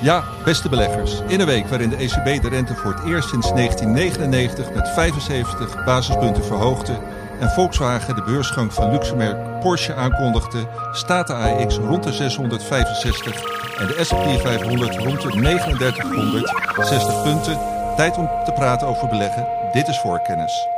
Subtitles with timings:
[0.00, 1.20] Ja, beste beleggers.
[1.26, 5.84] In een week waarin de ECB de rente voor het eerst sinds 1999 met 75
[5.84, 6.98] basispunten verhoogde
[7.40, 13.34] en Volkswagen de beursgang van luxemerk Porsche aankondigde, staat de AEX rond de 665
[13.78, 17.58] en de S&P 500 rond de 3960 punten.
[17.96, 19.46] Tijd om te praten over beleggen.
[19.72, 20.68] Dit is voorkennis.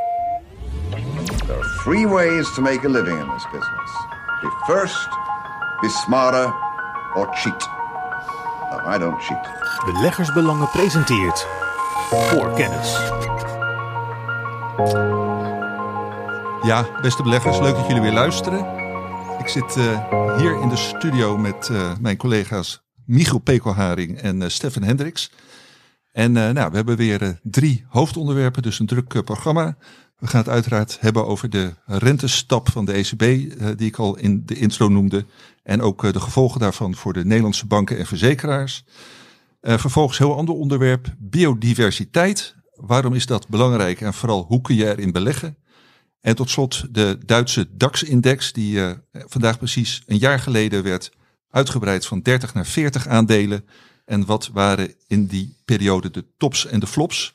[1.47, 3.91] There are three ways to make a living in this business.
[4.41, 5.09] Be first,
[5.81, 6.55] be smarter,
[7.15, 7.78] or cheat.
[8.71, 9.49] No, I don't cheat.
[9.85, 11.47] Beleggersbelangen presenteert
[12.11, 12.93] voor kennis.
[16.63, 18.67] Ja, beste beleggers, leuk dat jullie weer luisteren.
[19.39, 20.09] Ik zit uh,
[20.39, 25.33] hier in de studio met uh, mijn collega's Michiel Pekelharing en uh, Stefan Hendricks.
[26.13, 29.77] En nou, we hebben weer drie hoofdonderwerpen, dus een druk programma.
[30.19, 33.21] We gaan het uiteraard hebben over de rentestap van de ECB,
[33.79, 35.25] die ik al in de intro noemde.
[35.63, 38.85] En ook de gevolgen daarvan voor de Nederlandse banken en verzekeraars.
[39.61, 42.55] vervolgens heel ander onderwerp, biodiversiteit.
[42.75, 45.57] Waarom is dat belangrijk en vooral hoe kun je erin beleggen?
[46.21, 48.81] En tot slot de Duitse DAX-index, die
[49.13, 51.11] vandaag precies een jaar geleden werd
[51.51, 53.65] uitgebreid van 30 naar 40 aandelen.
[54.05, 57.35] En wat waren in die periode de tops en de flops?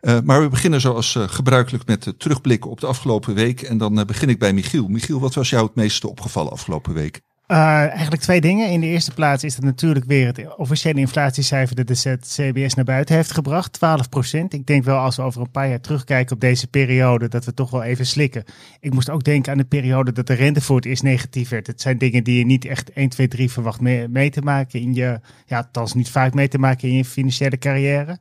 [0.00, 3.62] Uh, maar we beginnen zoals uh, gebruikelijk met terugblikken op de afgelopen week.
[3.62, 4.88] En dan begin ik bij Michiel.
[4.88, 7.20] Michiel, wat was jou het meeste opgevallen afgelopen week?
[7.46, 8.70] Eigenlijk twee dingen.
[8.70, 12.84] In de eerste plaats is het natuurlijk weer het officiële inflatiecijfer dat de CBS naar
[12.84, 13.72] buiten heeft gebracht.
[13.72, 14.52] 12 procent.
[14.52, 17.54] Ik denk wel als we over een paar jaar terugkijken op deze periode dat we
[17.54, 18.44] toch wel even slikken.
[18.80, 21.66] Ik moest ook denken aan de periode dat de rente voor het eerst negatief werd.
[21.66, 24.80] Het zijn dingen die je niet echt 1, 2, 3 verwacht mee, mee te maken
[24.80, 28.18] in je, ja, althans niet vaak mee te maken in je financiële carrière.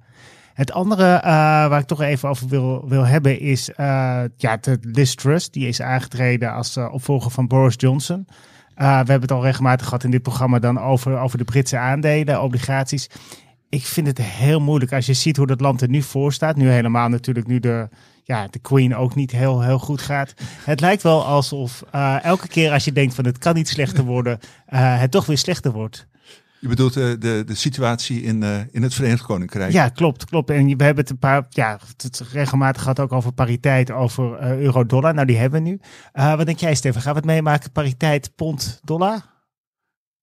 [0.58, 1.22] Het andere uh,
[1.68, 3.76] waar ik toch even over wil, wil hebben is uh,
[4.38, 5.16] ja, de Liz.
[5.52, 8.28] Die is aangetreden als uh, opvolger van Boris Johnson.
[8.76, 12.42] We hebben het al regelmatig gehad in dit programma dan over, over de Britse aandelen,
[12.42, 13.10] obligaties.
[13.70, 16.56] Ik vind het heel moeilijk als je ziet hoe dat land er nu voor staat.
[16.56, 17.90] Nu helemaal natuurlijk, nu de,
[18.24, 20.34] ja, de Queen ook niet heel, heel goed gaat.
[20.64, 21.84] Het lijkt wel alsof
[22.22, 24.40] elke keer als je denkt van het kan niet slechter worden,
[24.76, 26.08] het toch weer slechter wordt.
[26.60, 29.72] Je bedoelt uh, de, de situatie in, uh, in het Verenigd Koninkrijk?
[29.72, 30.50] Ja, klopt, klopt.
[30.50, 34.60] En we hebben het een paar, ja, het regelmatig gehad ook over pariteit, over uh,
[34.60, 35.14] euro-dollar.
[35.14, 35.80] Nou, die hebben we nu.
[36.14, 37.02] wat denk jij, Stefan?
[37.02, 39.36] Gaan we het meemaken, pariteit pond-dollar?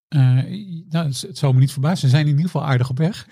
[0.09, 1.99] nou, het, het zou me niet verbazen.
[1.99, 3.27] Ze zijn in ieder geval aardig op weg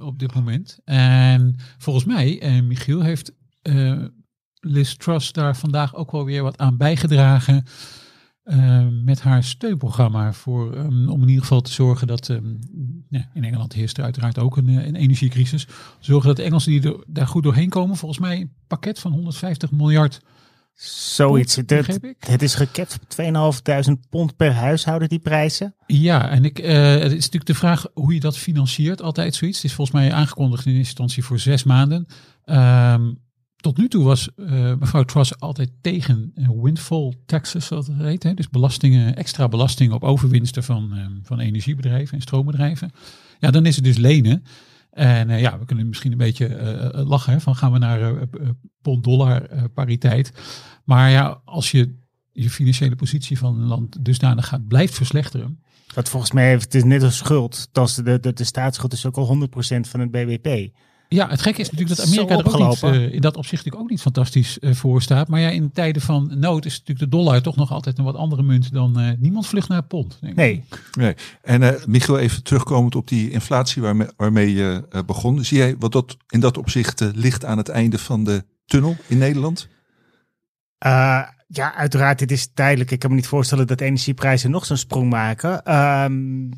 [0.00, 0.78] op dit moment.
[0.84, 3.32] En volgens mij, Michiel heeft
[4.60, 7.64] Liz Truss daar vandaag ook wel weer wat aan bijgedragen.
[8.44, 12.58] Uh, met haar steunprogramma voor, um, om in ieder geval te zorgen dat, um,
[13.08, 15.66] ja, in Engeland heerst er uiteraard ook een, een energiecrisis,
[15.98, 19.12] zorgen dat de Engelsen die er, daar goed doorheen komen, volgens mij een pakket van
[19.12, 20.20] 150 miljard.
[20.74, 21.54] Zoiets.
[21.54, 25.74] Pond, het, het is gekapt op 2.500 pond per huishouden, die prijzen.
[25.86, 29.56] Ja, en ik, uh, het is natuurlijk de vraag hoe je dat financiert, altijd zoiets.
[29.56, 32.06] Het is volgens mij aangekondigd in eerste instantie voor zes maanden.
[32.44, 33.18] Um,
[33.60, 38.36] tot nu toe was uh, mevrouw Truss altijd tegen uh, windfall taxes, zoals het heet.
[38.36, 42.90] Dus belastingen, extra belastingen op overwinsten van, uh, van energiebedrijven en stroombedrijven.
[43.38, 44.44] Ja, dan is het dus lenen.
[44.90, 46.48] En ja, we kunnen misschien een beetje
[47.06, 48.28] lachen van gaan we naar
[48.82, 50.32] pond-dollar pariteit.
[50.84, 51.94] Maar ja, als je
[52.32, 55.62] je financiële positie van een land dusdanig gaat blijft verslechteren.
[55.94, 57.68] Dat volgens mij heeft het is net als schuld.
[57.72, 60.72] Dat de, de, de staatsschuld is ook al 100% van het BBP.
[61.12, 63.82] Ja, het gekke is natuurlijk dat Amerika er ook niet, uh, in dat opzicht natuurlijk
[63.82, 65.28] ook niet fantastisch uh, voor staat.
[65.28, 68.14] Maar ja, in tijden van nood is natuurlijk de dollar toch nog altijd een wat
[68.14, 70.18] andere munt dan uh, niemand vlucht naar pond.
[70.20, 70.64] Denk nee.
[70.98, 71.14] nee.
[71.42, 75.44] En Michiel, even terugkomend op die inflatie waarmee, waarmee je begon.
[75.44, 79.18] Zie jij wat dat in dat opzicht ligt aan het einde van de tunnel in
[79.18, 79.68] Nederland?
[81.46, 82.18] ja, uiteraard.
[82.18, 82.90] Dit is tijdelijk.
[82.90, 85.74] Ik kan me niet voorstellen dat energieprijzen nog zo'n sprong maken.
[85.76, 86.50] Um,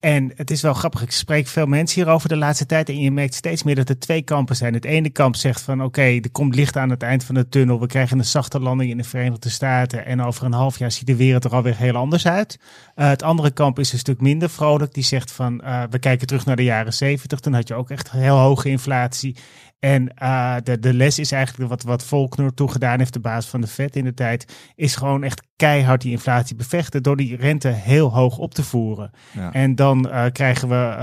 [0.00, 3.10] en het is wel grappig, ik spreek veel mensen hierover de laatste tijd en je
[3.10, 4.74] merkt steeds meer dat er twee kampen zijn.
[4.74, 7.80] Het ene kamp zegt van oké, er komt licht aan het eind van de tunnel,
[7.80, 11.06] we krijgen een zachte landing in de Verenigde Staten en over een half jaar ziet
[11.06, 12.58] de wereld er alweer heel anders uit.
[12.96, 16.26] Uh, het andere kamp is een stuk minder vrolijk, die zegt van uh, we kijken
[16.26, 19.36] terug naar de jaren zeventig, toen had je ook echt heel hoge inflatie.
[19.80, 23.60] En uh, de, de les is eigenlijk wat, wat Volkner toegedaan heeft, de baas van
[23.60, 27.68] de Fed in de tijd, is gewoon echt keihard die inflatie bevechten door die rente
[27.68, 29.10] heel hoog op te voeren.
[29.32, 29.52] Ja.
[29.52, 31.00] En dan uh, krijgen we uh,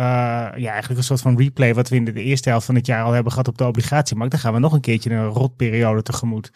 [0.56, 2.86] ja, eigenlijk een soort van replay wat we in de, de eerste helft van het
[2.86, 4.32] jaar al hebben gehad op de obligatiemarkt.
[4.32, 6.52] Dan gaan we nog een keertje een rotperiode tegemoet.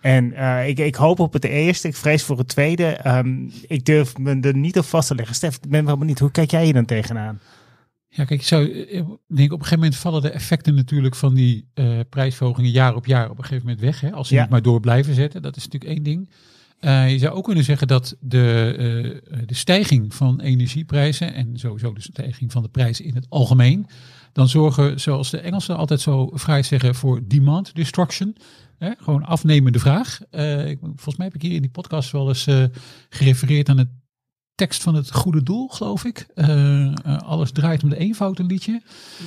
[0.00, 2.98] En uh, ik, ik hoop op het eerste, ik vrees voor het tweede.
[3.06, 5.34] Um, ik durf me er niet op vast te leggen.
[5.34, 7.40] Stef, ik ben wel benieuwd, hoe kijk jij je dan tegenaan?
[8.12, 11.34] Ja, kijk, ik zou ik denk op een gegeven moment vallen de effecten natuurlijk van
[11.34, 14.00] die uh, prijsverhogingen jaar op jaar op een gegeven moment weg.
[14.00, 14.40] Hè, als ze ja.
[14.40, 15.42] niet maar door blijven zetten.
[15.42, 16.30] Dat is natuurlijk één ding.
[16.78, 18.74] Eh, je zou ook kunnen zeggen dat de,
[19.30, 23.86] eh, de stijging van energieprijzen en sowieso de stijging van de prijzen in het algemeen,
[24.32, 28.36] dan zorgen, zoals de Engelsen altijd zo vrij zeggen, voor demand destruction.
[28.80, 28.90] Hè?
[28.98, 30.20] Gewoon afnemende vraag.
[30.30, 32.64] Eh, ik, volgens mij heb ik hier in die podcast wel eens eh,
[33.08, 33.88] gerefereerd aan het
[34.54, 36.26] tekst van het goede doel, geloof ik.
[36.34, 38.82] Eh, eh, alles draait om de eenvoud, een liedje.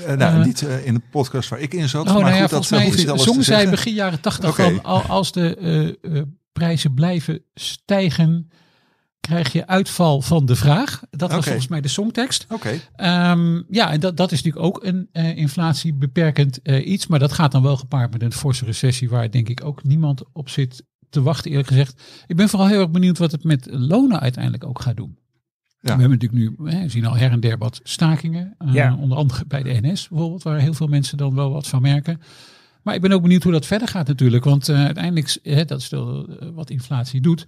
[0.06, 2.08] Eh, nou, niet in de podcast waar ik in zat.
[2.08, 3.70] Oh, maar nou ja, goed, dat volgens eh, mij hoeft niet alles te zongen zij
[3.70, 4.64] begin jaren tachtig Oké.
[4.64, 8.50] van al- als de prijzen blijven stijgen,
[9.20, 11.02] krijg je uitval van de vraag.
[11.10, 12.46] Dat was volgens mij de songtekst.
[12.50, 17.08] Oké, Ehm, ja, en dat, dat is natuurlijk ook een inflatiebeperkend iets.
[17.08, 20.22] Maar dat gaat dan wel gepaard met een forse recessie waar denk ik ook niemand
[20.34, 20.84] op zit
[21.14, 22.02] te wachten eerlijk gezegd.
[22.28, 25.18] Ik ben vooral heel erg benieuwd wat het met lonen uiteindelijk ook gaat doen.
[25.80, 25.96] Ja.
[25.96, 28.56] We hebben natuurlijk nu, hè, zien al her en der wat stakingen.
[28.58, 28.96] eh, Ja.
[28.96, 32.22] Onder andere bij de NS bijvoorbeeld, waar heel veel mensen dan wel wat van merken.
[32.84, 34.44] Maar ik ben ook benieuwd hoe dat verder gaat natuurlijk.
[34.44, 37.46] Want eh, uiteindelijk, hè, dat is wel, eh, wat inflatie doet.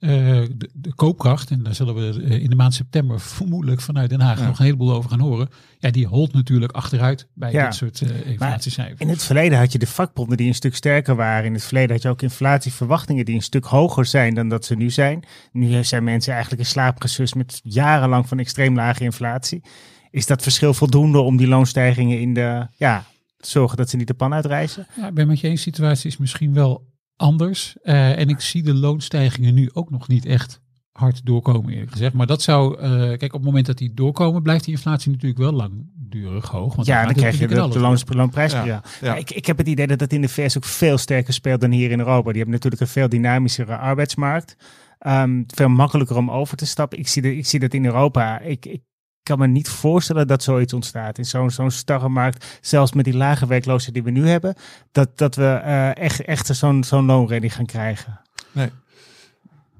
[0.00, 4.10] Eh, de, de koopkracht, en daar zullen we eh, in de maand september vermoedelijk vanuit
[4.10, 4.46] Den Haag Ja.
[4.46, 5.48] nog een heleboel over gaan horen.
[5.78, 7.64] Ja, die holt natuurlijk achteruit bij Ja.
[7.64, 9.00] dit soort eh inflatiecijfers.
[9.00, 11.44] In het verleden had je de vakbonden die een stuk sterker waren.
[11.44, 14.74] In het verleden had je ook inflatieverwachtingen die een stuk hoger zijn dan dat ze
[14.74, 15.24] nu zijn.
[15.52, 19.62] Nu zijn mensen eigenlijk in slaap gesust met jarenlang van extreem lage inflatie.
[20.10, 23.04] Is dat verschil voldoende om die loonstijgingen in de, ja,
[23.38, 24.86] zorgen dat ze niet de pan uitreizen?
[24.96, 26.88] Ja, ik ben met je eens, situatie is misschien wel
[27.20, 27.76] anders.
[27.82, 30.60] Eh, en ik zie de loonstijgingen nu ook nog niet echt
[30.92, 32.14] hard doorkomen, eerlijk gezegd.
[32.14, 35.40] Maar dat zou, eh, kijk, op het moment dat die doorkomen, blijft die inflatie natuurlijk
[35.40, 36.74] wel langdurig hoog.
[36.74, 38.66] Want ja, dan maakt krijg je de, de loons, loonprijsspiraal.
[38.66, 39.06] Ja, ja.
[39.06, 41.60] Ja, Ik, ik heb het idee dat dat in de VS ook veel sterker speelt
[41.60, 42.28] dan hier in Europa.
[42.28, 44.56] Die hebben natuurlijk een veel dynamischere arbeidsmarkt.
[44.98, 46.98] Ehm, veel makkelijker om over te stappen.
[46.98, 48.40] Ik zie, dat, ik zie dat in Europa.
[48.40, 48.80] Ik, ik
[49.22, 51.18] kan me niet voorstellen dat zoiets ontstaat.
[51.18, 54.54] In zo'n zo'n starre markt, zelfs met die lage werkloosheid die we nu hebben,
[54.92, 58.20] dat, dat we eh, echt, echt zo'n zo'n loonredding gaan krijgen.
[58.52, 58.70] nee.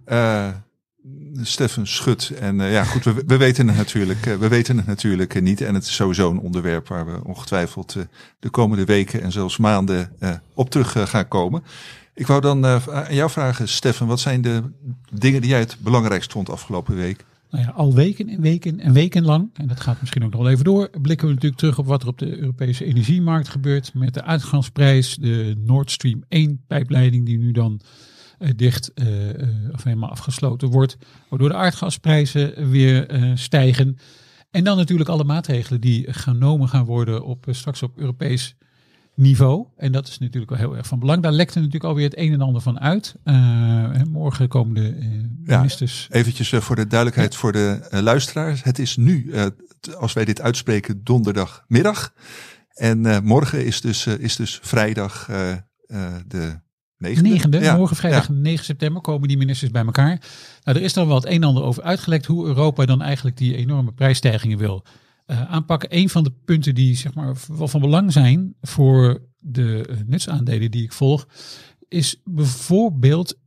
[0.05, 0.49] Eh,
[1.43, 2.31] Steffen Schut.
[2.41, 5.61] En eh, ja, goed, we, we weten het natuurlijk, we weten het natuurlijk niet.
[5.61, 7.97] En het is sowieso een onderwerp waar we ongetwijfeld
[8.39, 10.17] de komende weken en zelfs maanden
[10.55, 11.65] op terug gaan komen.
[12.15, 14.63] Ik wou dan aan jou vragen, Steffen, wat zijn de
[15.11, 17.25] dingen die jij het belangrijkst vond afgelopen week?
[17.51, 20.41] Nou ja, al weken en weken en weken lang, en dat gaat misschien ook nog
[20.41, 23.95] wel even door, blikken we natuurlijk terug op wat er op de Europese energiemarkt gebeurt
[23.95, 27.81] met de uitgangsprijs, de Nord Stream 1 pijpleiding die nu dan
[28.39, 30.97] eh, dicht eh, eh, of helemaal afgesloten wordt,
[31.29, 33.97] waardoor de aardgasprijzen weer stijgen.
[34.51, 38.57] En dan natuurlijk alle maatregelen die genomen gaan worden op straks op Europees
[39.15, 39.67] niveau.
[39.77, 41.23] En dat is natuurlijk wel heel erg van belang.
[41.23, 43.15] Daar lekt er natuurlijk alweer het een en ander van uit.
[43.25, 45.07] Eh, morgen komen de eh,
[45.45, 45.57] Ja.
[45.57, 48.63] ministers Eventjes eh, voor de duidelijkheid voor de luisteraars.
[48.63, 49.33] Het is nu,
[49.99, 52.15] als wij dit uitspreken, donderdagmiddag.
[52.75, 55.27] En morgen is dus, is dus vrijdag
[56.27, 56.61] de
[56.97, 57.29] negende.
[57.29, 58.35] Negende, Ja, morgen vrijdag ja.
[58.35, 60.21] 9 september komen die ministers bij elkaar.
[60.65, 63.37] Nou, er is dan wel het een en ander over uitgelekt hoe Europa dan eigenlijk
[63.37, 64.85] die enorme prijsstijgingen wil
[65.31, 65.97] eh, aanpakken.
[65.97, 70.71] Een van de punten die zeg maar wel van belang zijn voor de eh, nutsaandelen
[70.71, 71.27] die ik volg,
[71.89, 73.39] is bijvoorbeeld,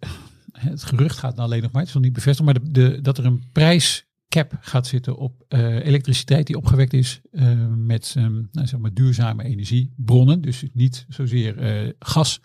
[0.51, 3.17] het gerucht gaat nou alleen nog maar, het is nog niet bevestigd, maar de, dat
[3.17, 8.67] er een prijscap gaat zitten op eh, elektriciteit die opgewekt is eh, met ehm, nou,
[8.67, 10.41] zeg maar duurzame energiebronnen.
[10.41, 12.39] Dus niet zozeer eh, gas,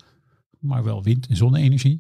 [0.59, 1.99] maar wel wind- en zonne-energie.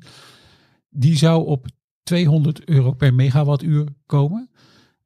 [0.90, 1.66] Die zou op
[2.02, 4.50] 200 euro per megawattuur komen.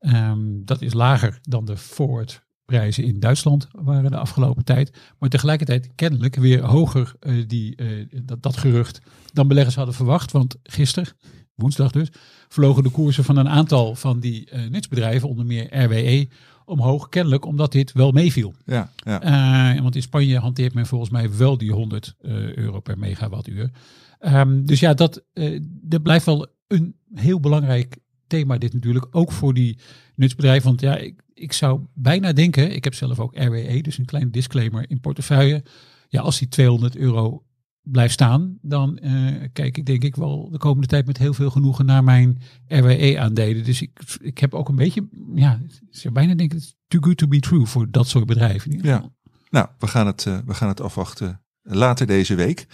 [0.03, 4.99] Ehm, dat is lager dan de forwardprijzen in Duitsland waren de afgelopen tijd.
[5.19, 7.87] Maar tegelijkertijd kennelijk weer hoger eh, die, eh,
[8.25, 9.01] dat, dat gerucht
[9.33, 10.33] dan beleggers hadden verwacht.
[10.33, 11.09] Want gisteren,
[11.55, 12.09] woensdag dus,
[12.49, 16.29] vlogen de koersen van een aantal van die eh nutsbedrijven, onder meer RWE,
[16.65, 17.09] omhoog.
[17.09, 18.55] Kennelijk omdat dit wel meeviel.
[18.67, 19.83] Ja, ja.
[19.83, 23.71] Want in Spanje hanteert men volgens mij wel die 100 eh, euro per megawattuur.
[24.19, 25.23] Ehm, dus ja, dat,
[25.65, 28.01] dat blijft wel een heel belangrijk
[28.39, 29.07] thema dit natuurlijk.
[29.11, 29.79] Ook voor die
[30.15, 30.69] nutsbedrijven.
[30.69, 34.31] Want ja, ik, ik zou bijna denken, ik heb zelf ook RWE, dus een kleine
[34.31, 35.65] disclaimer in portefeuille.
[36.09, 37.45] Ja, als die 200 euro
[37.83, 39.13] blijft staan, dan eh,
[39.53, 43.65] kijk ik denk ik wel de komende tijd met heel veel genoegen naar mijn RWE-aandelen.
[43.65, 45.61] Dus ik, ik heb ook een beetje, ja,
[45.91, 48.71] zou bijna denken, het is too good to be true voor dat soort bedrijven.
[48.71, 49.11] in ieder Ja.
[49.51, 52.67] Nou, we gaan het, eh, we gaan het afwachten later deze week.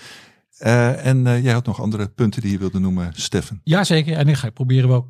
[0.58, 3.60] Eh, en eh, jij had nog andere punten die je wilde noemen, Steffen.
[3.64, 5.08] Jazeker, en ik ga proberen wel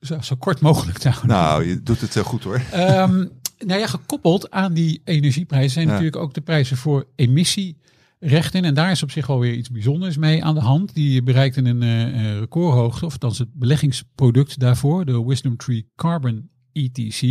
[0.00, 1.26] zo, zo kort mogelijk houden.
[1.28, 2.62] Nou, je doet het eh, goed hoor.
[2.72, 3.24] Ehm,
[3.66, 5.90] nou ja, gekoppeld aan die energieprijzen zijn Ja.
[5.90, 8.64] natuurlijk ook de prijzen voor emissierechten.
[8.64, 10.94] En daar is op zich wel weer iets bijzonders mee aan de hand.
[10.94, 12.02] Die bereikten een eh,
[12.32, 17.22] eh, recordhoogte, of althans het beleggingsproduct daarvoor, de Wisdom Tree Carbon ETC.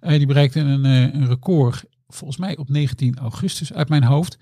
[0.00, 4.38] Eh, die bereikte een, een record, volgens mij op 19 augustus uit mijn hoofd.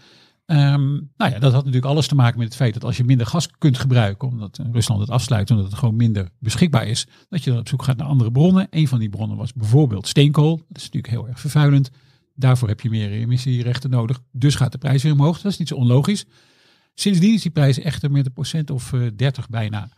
[0.50, 3.04] Ehm, nou ja, dat had natuurlijk alles te maken met het feit dat als je
[3.04, 7.06] minder gas kunt gebruiken, omdat eh, Rusland het afsluit, omdat het gewoon minder beschikbaar is,
[7.28, 8.66] dat je dan op zoek gaat naar andere bronnen.
[8.70, 10.56] Een van die bronnen was bijvoorbeeld steenkool.
[10.56, 11.90] Dat is natuurlijk heel erg vervuilend.
[12.34, 14.20] Daarvoor heb je meer emissierechten nodig.
[14.32, 15.40] Dus gaat de prijs weer omhoog.
[15.40, 16.24] Dat is niet zo onlogisch.
[16.94, 19.88] Sindsdien is die prijs echter met een procent of uh, 30 bijna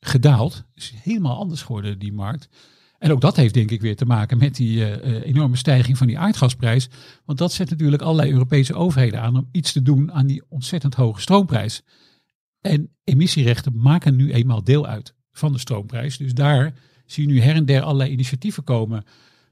[0.00, 0.64] gedaald.
[0.74, 2.48] is helemaal anders geworden, die markt.
[2.98, 6.06] En ook dat heeft denk ik weer te maken met die uh, enorme stijging van
[6.06, 6.88] die aardgasprijs.
[7.24, 10.94] Want dat zet natuurlijk allerlei Europese overheden aan om iets te doen aan die ontzettend
[10.94, 11.82] hoge stroomprijs.
[12.60, 16.16] En emissierechten maken nu eenmaal deel uit van de stroomprijs.
[16.16, 16.74] Dus daar
[17.06, 19.04] zie je nu her en der allerlei initiatieven komen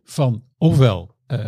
[0.04, 1.38] van ofwel uh,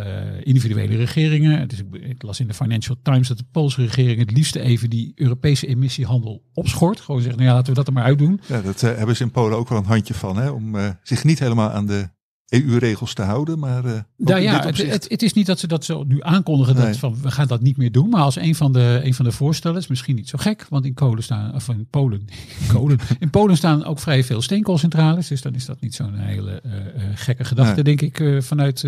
[0.43, 1.67] individuele regeringen.
[1.67, 4.89] Dus ik, ik, las in de Financial Times dat de Poolse regering het liefste even
[4.89, 6.99] die Europese emissiehandel opschort.
[6.99, 8.41] Gewoon zeggen, nou ja, laten we dat er maar uitdoen.
[8.47, 10.89] Ja, dat uh, hebben ze in Polen ook wel een handje van, hè, om uh,
[11.03, 12.09] zich niet helemaal aan de
[12.49, 13.59] EU-regels te houden.
[13.59, 16.75] Maar uh, nou ja, het, het, het, is niet dat ze dat zo nu aankondigen
[16.75, 16.85] nee.
[16.85, 18.09] dat van we gaan dat niet meer doen.
[18.09, 20.65] Maar als een van de, een van de voorstellen is misschien niet zo gek.
[20.69, 22.25] Want in Polen staan, of in Polen,
[22.73, 25.27] Kolen, in Polen staan ook vrij veel steenkoolcentrales.
[25.27, 26.79] Dus dan is dat niet zo'n hele uh, uh,
[27.13, 27.83] gekke gedachte, nee.
[27.83, 28.87] denk ik, uh, vanuit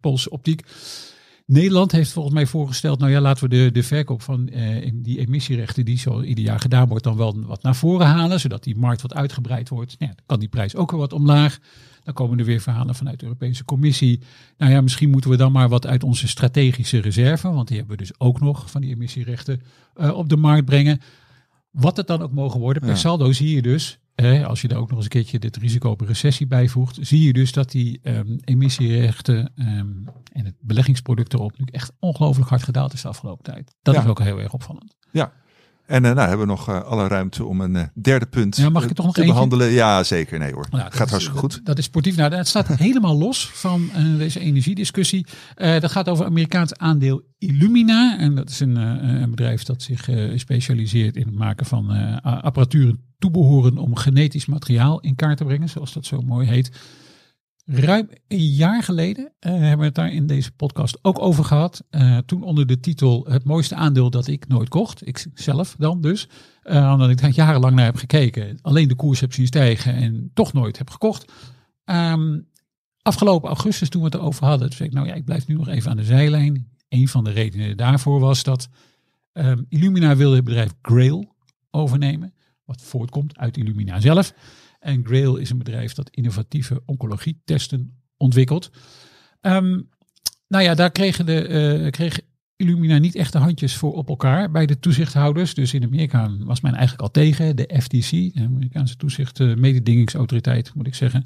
[0.00, 0.62] Poolse optiek.
[1.50, 5.18] Nederland heeft volgens mij voorgesteld, nou ja, laten we de, de verkoop van uh, die
[5.18, 8.76] emissierechten die zo ieder jaar gedaan wordt, dan wel wat naar voren halen, zodat die
[8.76, 9.98] markt wat uitgebreid wordt.
[9.98, 11.58] Nou dan kan die prijs ook weer wat omlaag.
[12.04, 14.20] Dan komen er weer verhalen vanuit de Europese Commissie.
[14.56, 17.96] Nou ja, misschien moeten we dan maar wat uit onze strategische reserve, want die hebben
[17.96, 19.60] we dus ook nog van die emissierechten,
[19.96, 21.00] uh, op de markt brengen.
[21.70, 22.82] Wat het dan ook mogen worden.
[22.82, 22.96] Per ja.
[22.96, 25.90] saldo zie je dus, eh, als je daar ook nog eens een keertje dit risico
[25.90, 31.58] op recessie bijvoegt, zie je dus dat die um, emissierechten um, en het beleggingsproduct erop
[31.58, 33.74] nu echt ongelooflijk hard gedaald is de afgelopen tijd.
[33.82, 34.00] Dat ja.
[34.00, 34.96] is ook heel erg opvallend.
[35.10, 35.32] Ja,
[35.88, 38.68] en uh, nou hebben we nog uh, alle ruimte om een uh, derde punt ja,
[38.68, 39.34] mag ik toch nog te eentje?
[39.34, 39.70] behandelen.
[39.70, 40.38] Ja, zeker.
[40.38, 40.66] Nee hoor.
[40.70, 41.52] Nou, Gaat hartstikke goed.
[41.52, 42.16] Dat, dat, is sportief.
[42.16, 45.26] Nou, het staat helemaal los van deze energiediscussie.
[45.54, 48.18] dat gaat over Amerikaans aandeel Illumina.
[48.18, 48.76] En dat is een,
[49.22, 51.90] een bedrijf dat zich specialiseert in het maken van
[52.22, 56.70] apparatuur en toebehoren om genetisch materiaal in kaart te brengen, zoals dat zo mooi heet.
[57.70, 61.84] Ruim een jaar geleden uh, hebben we het daar in deze podcast ook over gehad.
[61.90, 65.06] Uh, toen onder de titel Het mooiste aandeel dat ik nooit kocht.
[65.06, 66.28] Ik zelf dan dus.
[66.64, 68.58] Uh, omdat ik daar jarenlang naar heb gekeken.
[68.62, 71.32] Alleen de koers heb zien stijgen en toch nooit heb gekocht.
[71.84, 72.48] Um,
[73.02, 74.68] afgelopen augustus toen we het erover hadden.
[74.68, 76.68] Toen zei ik nou ja, ik blijf nu nog even aan de zijlijn.
[76.88, 78.68] Een van de redenen daarvoor was dat
[79.32, 81.34] um, Illumina wilde het bedrijf Grail
[81.70, 82.34] overnemen.
[82.64, 84.34] Wat voortkomt uit Illumina zelf.
[84.78, 88.70] En Grail is een bedrijf dat innovatieve oncologietesten ontwikkelt.
[89.40, 89.88] Um,
[90.48, 91.48] nou ja, daar kregen de,
[91.82, 92.20] uh, kreeg
[92.56, 95.54] Illumina niet echt de handjes voor op elkaar bij de toezichthouders.
[95.54, 100.74] Dus in Amerika was men eigenlijk al tegen, de FTC, de Amerikaanse toezicht, uh, mededingingsautoriteit
[100.74, 101.22] moet ik zeggen.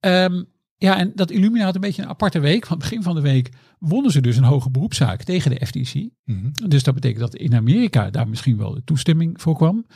[0.00, 0.46] Um,
[0.78, 2.66] ja, en dat Illumina had een beetje een aparte week.
[2.66, 5.94] Want begin van de week wonnen ze dus een hoge beroepszaak tegen de FTC.
[5.94, 6.68] Mm -hmm.
[6.68, 9.86] Dus dat betekent dat in Amerika daar misschien wel de toestemming voor kwam.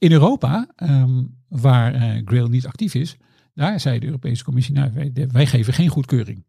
[0.00, 3.16] In Europa, um, waar uh, Grail niet actief is,
[3.54, 6.44] daar zei de Europese Commissie, nou, wij, wij geven geen goedkeuring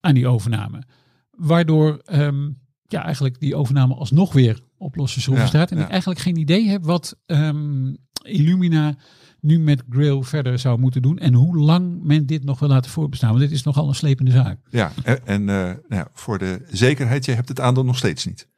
[0.00, 0.82] aan die overname.
[1.30, 5.70] Waardoor um, ja, eigenlijk die overname alsnog weer op losse schroeven ja, staat.
[5.70, 5.84] En ja.
[5.84, 8.94] ik eigenlijk geen idee heb wat um, Illumina
[9.40, 11.18] nu met Grail verder zou moeten doen.
[11.18, 13.28] En hoe lang men dit nog wil laten voorbestaan.
[13.28, 14.58] Want dit is nogal een slepende zaak.
[14.70, 18.26] Ja, en, en uh, nou ja, voor de zekerheid, je hebt het aandeel nog steeds
[18.26, 18.48] niet.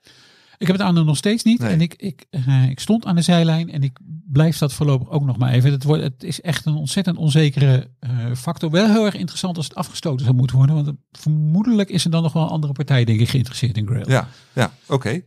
[0.58, 1.58] Ik heb het aandeel nog steeds niet.
[1.58, 1.70] Nee.
[1.70, 5.25] En ik, ik, uh, ik stond aan de zijlijn en ik blijf dat voorlopig ook
[5.25, 5.72] nog maar even.
[5.72, 8.70] Het, wordt, het is echt een ontzettend onzekere uh, factor.
[8.70, 10.75] Wel heel erg interessant als het afgestoten zou moeten worden.
[10.75, 14.10] Want vermoedelijk is er dan nog wel een andere partij, denk ik, geïnteresseerd in Grail.
[14.10, 14.94] Ja, ja oké.
[14.94, 15.25] Okay.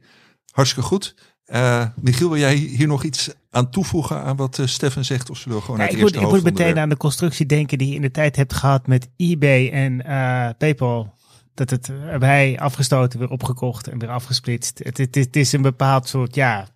[0.51, 1.15] Hartstikke goed.
[1.45, 5.29] Uh, Michiel, wil jij hier nog iets aan toevoegen aan wat uh, Stefan zegt?
[5.29, 7.77] Of zullen we gewoon ja, uit ik moet, ik moet meteen aan de constructie denken
[7.77, 11.13] die je in de tijd hebt gehad met eBay en uh, PayPal
[11.59, 14.81] dat het erbij afgestoten, weer opgekocht en weer afgesplitst.
[14.83, 16.67] Het, het, het, is een bepaald soort, ja,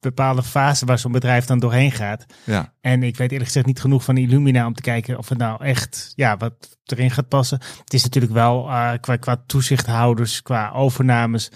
[0.00, 2.26] bepaalde fase waar zo'n bedrijf dan doorheen gaat.
[2.44, 2.72] Ja.
[2.80, 5.64] En ik weet eerlijk gezegd niet genoeg van Illumina om te kijken of het nou
[5.64, 7.60] echt, ja, wat erin gaat passen.
[7.84, 11.50] Het is natuurlijk wel uh, qua, qua toezichthouders, qua overnames.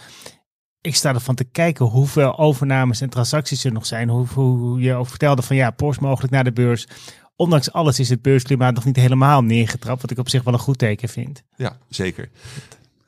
[0.81, 4.09] Ik sta ervan te kijken hoeveel overnames en transacties er nog zijn.
[4.09, 6.87] Hoe, hoe je ook vertelde van ja, Porsche mogelijk naar de beurs
[7.39, 10.01] ondanks alles is het beursklimaat nog niet helemaal neergetrapt.
[10.01, 11.43] Wat ik op zich wel een goed teken vind.
[11.57, 12.31] Ja, zeker.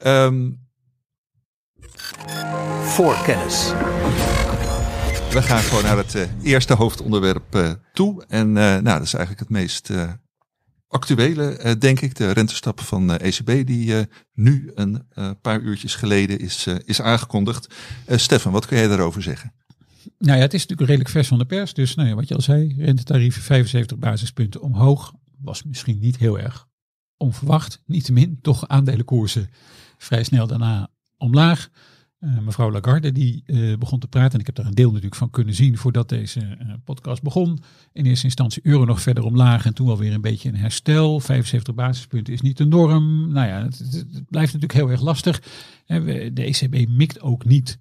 [0.06, 0.68] Um...
[2.80, 3.72] Voorkennis.
[5.30, 8.25] We gaan gewoon naar het uh, eerste hoofdonderwerp uh, toe.
[8.28, 9.90] En uh, nou, dat is eigenlijk het meest
[10.88, 12.14] actuele, denk ik.
[12.14, 15.06] De rentestap van ECB die nu een
[15.40, 17.75] paar uurtjes geleden is, is aangekondigd.
[18.06, 19.52] Stefan, wat kun jij daarover zeggen?
[20.19, 21.75] Nou ja, het is natuurlijk redelijk vers van de pers.
[21.75, 25.12] Dus nou ja, wat je al zei, rentetarieven 75 basispunten omhoog.
[25.40, 26.66] Was misschien niet heel erg
[27.16, 27.83] onverwacht.
[27.87, 29.49] Niettemin, toch aandelenkoersen
[29.99, 31.69] vrij snel daarna omlaag.
[32.19, 34.33] Eh, mevrouw Lagarde die eh, begon te praten.
[34.33, 37.59] En ik heb daar een deel natuurlijk van kunnen zien voordat deze eh, podcast begon.
[37.92, 41.21] In eerste instantie euro nog verder omlaag en toen wel weer een beetje een herstel.
[41.21, 43.33] 75 basispunten is niet de norm.
[43.33, 45.42] Nou ja, het, het- blijft natuurlijk heel erg lastig.
[45.87, 47.78] De ECB mikt ook niet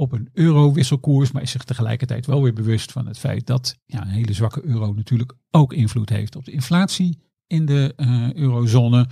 [0.00, 4.02] op een euro-wisselkoers, maar is zich tegelijkertijd wel weer bewust van het feit dat ja,
[4.02, 9.08] een hele zwakke euro natuurlijk ook invloed heeft op de inflatie in de eh, eurozone.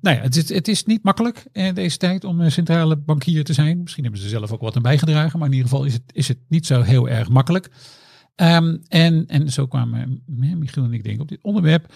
[0.00, 3.44] Nou ja, het is, het is niet makkelijk in deze tijd om een centrale bankier
[3.44, 3.82] te zijn.
[3.82, 6.28] Misschien hebben ze zelf ook wat aan bijgedragen, maar in ieder geval is het, is
[6.28, 7.70] het niet zo heel erg makkelijk.
[8.34, 11.92] Ehm, en, en zo kwamen eh, Michiel en ik denk op dit onderwerp.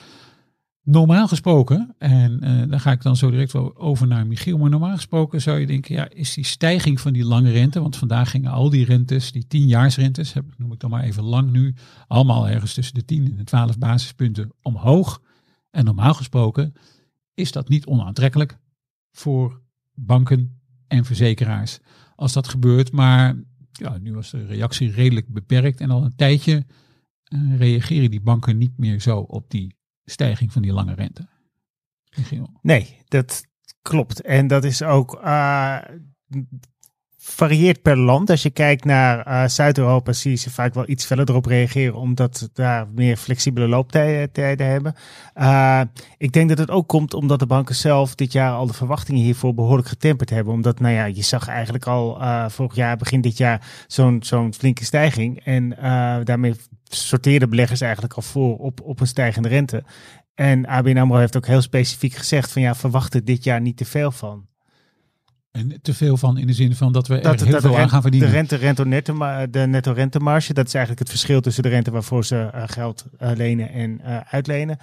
[0.90, 4.70] Normaal gesproken, en eh daar ga ik dan zo direct wel over naar Michiel, maar
[4.70, 8.30] normaal gesproken zou je denken, ja, is die stijging van die lange rente, want vandaag
[8.30, 11.74] gingen al die rentes, die tienjaarsrentes, heb- noem ik dan maar even lang nu,
[12.06, 15.22] allemaal ergens tussen de 10 en de 12 basispunten omhoog.
[15.70, 16.72] En normaal gesproken
[17.34, 18.58] is dat niet onaantrekkelijk
[19.12, 19.60] voor
[19.94, 21.78] banken en verzekeraars
[22.16, 22.92] als dat gebeurt.
[22.92, 23.36] Maar
[23.72, 26.66] ja, nu was de reactie redelijk beperkt en al een tijdje
[27.24, 29.76] eh, reageren die banken niet meer zo op die
[30.10, 31.28] stijging van die lange rente.
[32.62, 33.46] Nee, dat
[33.82, 34.20] klopt.
[34.20, 35.78] En dat is ook eh,
[37.20, 38.30] varieert per land.
[38.30, 41.94] Als je kijkt naar eh, Zuid-Europa, zie je ze vaak wel iets feller erop reageren,
[41.94, 44.94] omdat ze daar meer flexibele looptijden tijden hebben.
[45.34, 45.80] Eh,
[46.18, 49.22] ik denk dat het ook komt omdat de banken zelf dit jaar al de verwachtingen
[49.22, 50.52] hiervoor behoorlijk getemperd hebben.
[50.52, 54.84] Omdat, nou ja, je zag eigenlijk al eh, vorig jaar, begin dit jaar, zo'n flinke
[54.84, 55.44] stijging.
[55.44, 55.76] En
[56.24, 59.84] daarmee sorteerden beleggers eigenlijk al voor op, op een stijgende rente.
[60.34, 63.76] En ABN AMRO heeft ook heel specifiek gezegd van ja, verwacht er dit jaar niet
[63.76, 64.47] te veel van.
[65.58, 67.78] En te veel van in de zin van dat we er Dat, heel dat veel
[67.78, 68.30] aan gaan verdienen.
[68.30, 69.14] de, rente, rente, netto,
[69.50, 73.04] de netto rentemarge, dat is eigenlijk het verschil tussen de rente waarvoor ze eh, geld
[73.18, 74.78] eh, lenen en eh, uitlenen.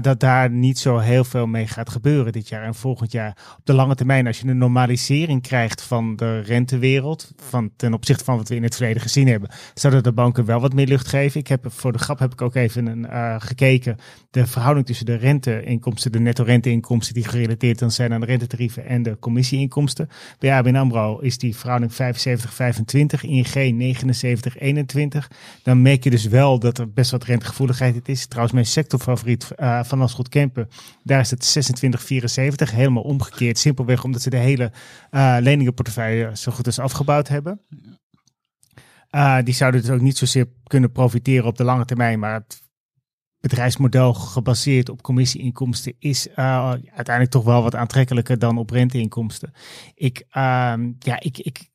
[0.00, 3.36] dat daar niet zo heel veel mee gaat gebeuren dit jaar en volgend jaar.
[3.58, 8.24] Op de lange termijn, als je een normalisering krijgt van de rentewereld, van, ten opzichte
[8.24, 11.08] van wat we in het verleden gezien hebben, zouden de banken wel wat meer lucht
[11.08, 11.40] geven.
[11.40, 13.96] Ik heb voor de grap heb ik ook even een, gekeken.
[14.30, 18.86] De verhouding tussen de renteinkomsten, de netto renteinkomsten die gerelateerd dan zijn aan de rentetarieven
[18.86, 19.99] en de commissieinkomsten.
[20.38, 21.96] Bij ABN AMRO is die verhouding 75-25,
[23.20, 25.26] ING 79-21.
[25.62, 28.26] Dan merk je dus wel dat er best wat rentegevoeligheid het is.
[28.26, 30.68] Trouwens, mijn sectorfavoriet eh van Asgoed Kempen,
[31.02, 31.84] daar is het
[32.70, 32.74] 26-74.
[32.74, 34.72] Helemaal omgekeerd, simpelweg omdat ze de hele
[35.10, 37.60] eh leningenportefeuille zo goed als afgebouwd hebben.
[39.10, 42.60] Eh, die zouden dus ook niet zozeer kunnen profiteren op de lange termijn, maar het
[43.40, 49.52] bedrijfsmodel gebaseerd op commissieinkomsten is eh, uiteindelijk toch wel wat aantrekkelijker dan op renteinkomsten.
[49.94, 51.68] Ik, ehm, ja, ik, ik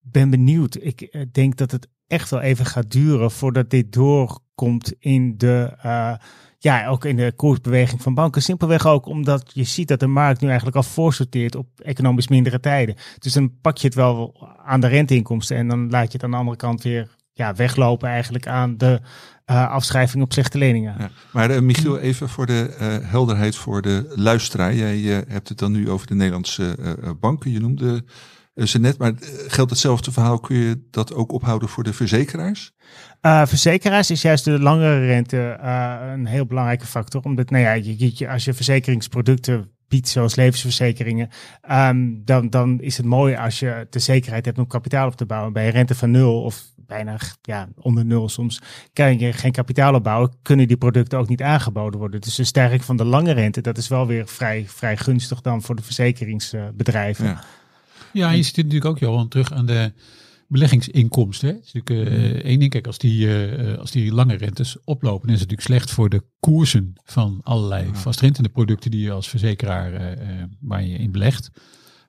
[0.00, 0.76] ben benieuwd.
[0.80, 5.76] Ik eh, denk dat het echt wel even gaat duren voordat dit doorkomt in de,
[5.82, 6.14] eh,
[6.58, 8.42] ja, ook in de koersbeweging van banken.
[8.42, 12.60] Simpelweg ook omdat je ziet dat de markt nu eigenlijk al voorsorteert op economisch mindere
[12.60, 12.96] tijden.
[13.18, 16.30] Dus dan pak je het wel aan de renteinkomsten en dan laat je het aan
[16.30, 19.00] de andere kant weer ja, weglopen eigenlijk aan de
[19.46, 20.94] eh, afschrijving op slechte leningen.
[20.98, 21.10] Ja.
[21.32, 24.74] Maar eh, Michiel, even voor de eh, helderheid voor de luisteraar.
[24.74, 26.76] Jij hebt het dan nu over de Nederlandse
[27.20, 27.50] banken.
[27.50, 28.04] Je noemde
[28.54, 29.12] ze net, maar
[29.46, 30.40] geldt hetzelfde verhaal?
[30.40, 32.72] Kun je dat ook ophouden voor de verzekeraars?
[33.20, 35.58] Verzekeraars is juist de langere rente
[36.12, 37.22] een heel belangrijke factor.
[37.22, 41.28] Omdat, nou ja, je, je, als je verzekeringsproducten biedt, zoals levensverzekeringen,
[41.70, 45.26] um, dan, dan is het mooi als je de zekerheid hebt om kapitaal op te
[45.26, 45.52] bouwen.
[45.52, 48.60] Bij een rente van nul of bijna ja, onder nul soms,
[48.92, 52.20] kan je geen kapitaal opbouwen, kunnen die producten ook niet aangeboden worden.
[52.20, 55.62] Dus de stijging van de lange rente, dat is wel weer vrij, vrij gunstig dan
[55.62, 57.24] voor de verzekeringsbedrijven.
[57.24, 57.44] Ja.
[58.12, 59.92] Ja, en je zit natuurlijk ook, Johan, terug aan de
[60.48, 61.48] beleggingsinkomsten.
[61.48, 61.54] Hè?
[61.54, 65.26] Het is natuurlijk uh, één ding, kijk, als die, uh, als die lange rentes oplopen,
[65.26, 69.28] dan is het natuurlijk slecht voor de koersen van allerlei vastrentende producten die je als
[69.28, 71.50] verzekeraar uh, waar je in belegt.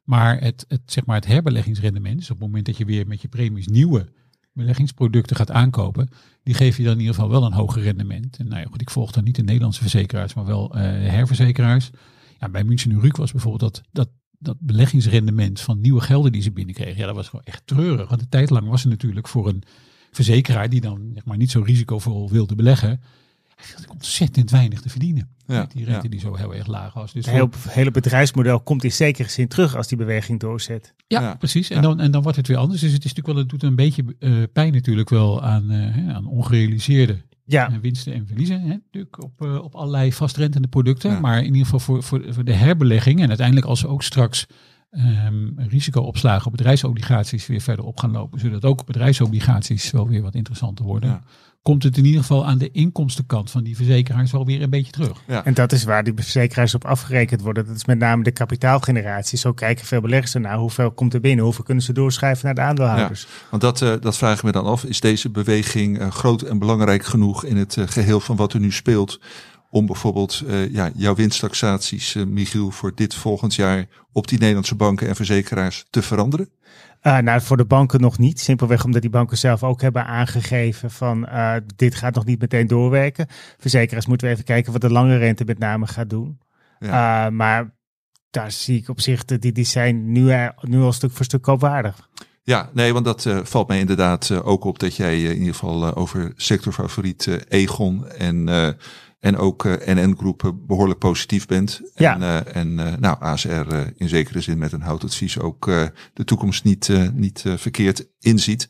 [0.03, 3.21] Maar het, het, zeg maar het herbeleggingsrendement, dus op het moment dat je weer met
[3.21, 4.09] je premies nieuwe
[4.57, 6.09] beleggingsproducten gaat aankopen,
[6.43, 8.37] die geven je dan in ieder geval wel een hoger rendement.
[8.37, 11.89] En nou ja, goed, ik volg dan niet de Nederlandse verzekeraars, maar wel uh, herverzekeraars.
[12.39, 16.41] Ja, bij München en Ruuk was bijvoorbeeld dat, dat, dat beleggingsrendement van nieuwe gelden die
[16.41, 16.97] ze binnenkregen.
[16.97, 18.09] Ja, dat was gewoon echt treurig.
[18.09, 19.63] Want een tijd lang was het natuurlijk voor een
[20.11, 23.01] verzekeraar die dan zeg maar, niet zo risicovol wilde beleggen,
[23.87, 25.29] ontzettend weinig te verdienen.
[25.47, 26.09] Ja, die rente ja.
[26.09, 27.13] die zo heel erg laag was.
[27.13, 30.93] Dus het hele, hele bedrijfsmodel komt in zekere zin terug als die beweging doorzet.
[31.07, 31.35] Ja, ja.
[31.35, 31.69] precies.
[31.69, 32.81] En, dan, en dan wordt het weer anders.
[32.81, 36.15] Dus het is natuurlijk wel, het doet een beetje uh, pijn natuurlijk wel aan, uh,
[36.15, 37.71] aan ongerealiseerde ja.
[37.71, 38.61] uh, winsten en verliezen.
[38.61, 38.67] Hè?
[38.67, 41.11] Natuurlijk op, uh, op allerlei vastrentende producten.
[41.11, 41.19] Ja.
[41.19, 43.21] Maar in ieder geval voor, voor, voor de herbelegging.
[43.21, 44.47] En uiteindelijk als ze ook straks
[44.89, 50.35] ehm, risicoopslagen op bedrijfsobligaties weer verder op gaan lopen, zodat ook bedrijfsobligaties wel weer wat
[50.35, 51.23] interessanter worden, Ja.
[51.67, 54.91] Komt het in ieder geval aan de inkomstenkant van die verzekeraars wel weer een beetje
[54.91, 55.21] terug.
[55.43, 57.65] En dat is waar die verzekeraars op afgerekend worden.
[57.65, 59.38] Dat is met name de kapitaalgeneratie.
[59.38, 60.58] Zo kijken veel beleggers ernaar.
[60.58, 61.45] Hoeveel komt er binnen?
[61.45, 63.27] Hoeveel kunnen ze doorschuiven naar de aandeelhouders?
[63.49, 64.84] Want dat, eh, dat vraag ik me dan af.
[64.84, 68.60] Is deze beweging eh, groot en belangrijk genoeg in het eh, geheel van wat er
[68.60, 69.19] nu speelt?
[69.69, 74.75] Om bijvoorbeeld eh, ja, jouw winsttaxaties, eh, Michiel, voor dit volgend jaar op die Nederlandse
[74.75, 76.49] banken en verzekeraars te veranderen?
[77.03, 78.39] Uh, nou, voor de banken nog niet.
[78.39, 82.67] Simpelweg omdat die banken zelf ook hebben aangegeven van uh, dit gaat nog niet meteen
[82.67, 83.27] doorwerken.
[83.58, 86.39] Verzekeraars moeten we even kijken wat de lange rente met name gaat doen.
[86.80, 87.25] Ja.
[87.25, 87.75] Uh, maar
[88.30, 91.41] daar zie ik op zich, de, die, die zijn nu, nu al stuk voor stuk
[91.41, 92.10] koopwaardig.
[92.43, 95.38] Ja, nee, want dat uh, valt mij inderdaad uh, ook op dat jij uh, in
[95.38, 98.49] ieder geval over sectorfavoriet Egon en,
[99.19, 101.82] en ook NN groepen behoorlijk positief bent.
[101.95, 102.19] Ja.
[102.19, 105.65] En, en nou, ASR in zekere zin met een houtadvies ook
[106.13, 108.69] de toekomst niet, niet verkeerd inziet.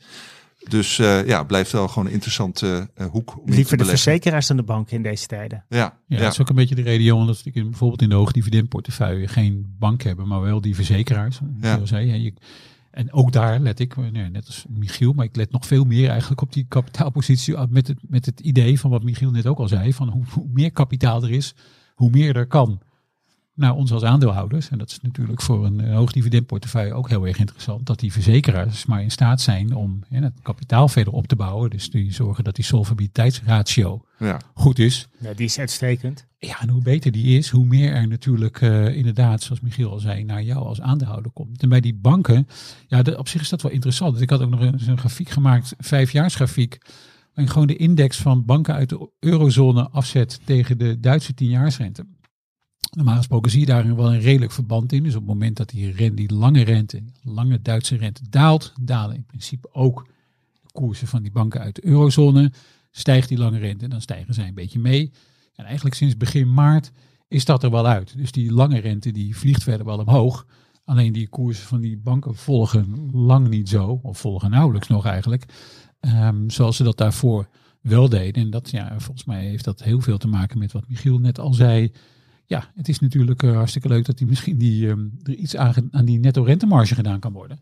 [0.69, 3.37] Dus uh, ja, blijft wel gewoon een interessante uh, hoek.
[3.41, 5.65] Om Liever de verzekeraars dan de banken in deze tijden.
[5.69, 6.17] Ja, ja, ja.
[6.17, 9.75] dat is ook een beetje de reden, Johan, dat ik bijvoorbeeld in de hoogdividendportefeuille geen
[9.79, 11.39] bank hebben, maar wel die verzekeraars.
[11.61, 11.75] Ja.
[11.75, 12.33] Zoals hij, je,
[12.97, 16.09] en ook daar let ik, nee, net als Michiel, maar ik let nog veel meer
[16.09, 19.67] eigenlijk op die kapitaalpositie met het, met het idee van wat Michiel net ook al
[19.67, 21.55] zei, van hoe, hoe meer kapitaal er is,
[21.95, 22.79] hoe meer er kan
[23.57, 24.69] naar ons als aandeelhouders.
[24.69, 27.85] En dat is natuurlijk voor een uh, hoog dividendportefeuille ook heel erg interessant.
[27.85, 31.69] Dat die verzekeraars maar in staat zijn om hè, het kapitaal verder op te bouwen.
[31.69, 34.39] Dus die zorgen dat die solvabiliteitsratio ja.
[34.53, 35.07] goed is.
[35.19, 36.25] Ja, die is uitstekend.
[36.39, 39.99] Ja, en hoe beter die is, hoe meer er natuurlijk uh, inderdaad, zoals Michiel al
[39.99, 41.61] zei, naar jou als aandeelhouder komt.
[41.61, 42.47] En bij die banken,
[42.87, 44.13] ja, de, op zich is dat wel interessant.
[44.13, 46.77] Dus ik had ook nog een, een grafiek gemaakt, vijfjaarsgrafiek.
[47.33, 52.05] En gewoon de index van banken uit de eurozone afzet tegen de Duitse tienjaarsrente.
[52.91, 55.03] Normaal gesproken zie je daar wel een redelijk verband in.
[55.03, 59.73] Dus op het moment dat die, lange rente, lange Duitse rente daalt, dalen in principe
[59.73, 60.07] ook
[60.61, 62.51] de koersen van die banken uit de eurozone.
[62.91, 65.11] Stijgt die lange rente, dan stijgen zij een beetje mee.
[65.55, 66.91] En eigenlijk sinds begin maart
[67.27, 68.17] is dat er wel uit.
[68.17, 70.45] Dus die lange rente die vliegt verder wel omhoog.
[70.85, 75.45] Alleen die koersen van die banken volgen lang niet zo, of volgen nauwelijks nog eigenlijk,
[76.01, 77.47] um, zoals ze dat daarvoor
[77.81, 78.43] wel deden.
[78.43, 81.39] En dat, ja, volgens mij heeft dat heel veel te maken met wat Michiel net
[81.39, 81.91] al zei
[82.47, 85.73] ja, het is natuurlijk uh, hartstikke leuk dat die misschien die, um, er iets aan,
[85.91, 87.59] aan die netto rentemarge gedaan kan worden.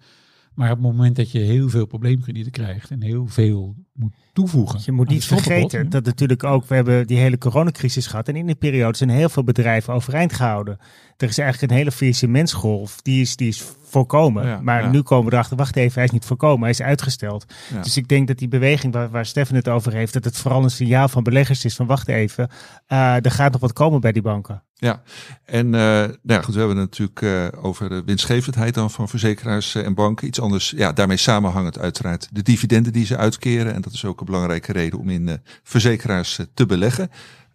[0.53, 4.79] Maar op het moment dat je heel veel probleemkredieten krijgt en heel veel moet toevoegen.
[4.83, 8.27] Je moet niet vergeten dat natuurlijk ook, we hebben die hele coronacrisis gehad.
[8.27, 10.77] En in die periode zijn heel veel bedrijven overeind gehouden.
[11.17, 14.47] Er is eigenlijk een hele faillissementsgolf, die is, die is voorkomen.
[14.47, 14.89] Ja, maar ja.
[14.89, 17.45] nu komen we erachter, wacht even, hij is niet voorkomen, hij is uitgesteld.
[17.73, 17.81] Ja.
[17.81, 20.63] Dus ik denk dat die beweging waar, waar Stefan het over heeft, dat het vooral
[20.63, 22.49] een signaal van beleggers is van wacht even,
[22.87, 24.63] uh, er gaat nog wat komen bij die banken.
[24.73, 25.01] Ja,
[25.45, 29.09] en uh, nou ja, goed, we hebben het natuurlijk uh, over de winstgevendheid dan van
[29.09, 30.27] verzekeraars en banken.
[30.27, 33.73] Iets anders, ja, daarmee samenhangend uiteraard de dividenden die ze uitkeren.
[33.73, 37.09] En dat is ook een belangrijke reden om in verzekeraars te beleggen.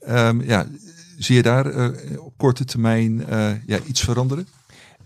[0.09, 0.67] Um, ja,
[1.23, 3.25] zie je daar op korte termijn
[3.67, 4.47] ja, iets veranderen?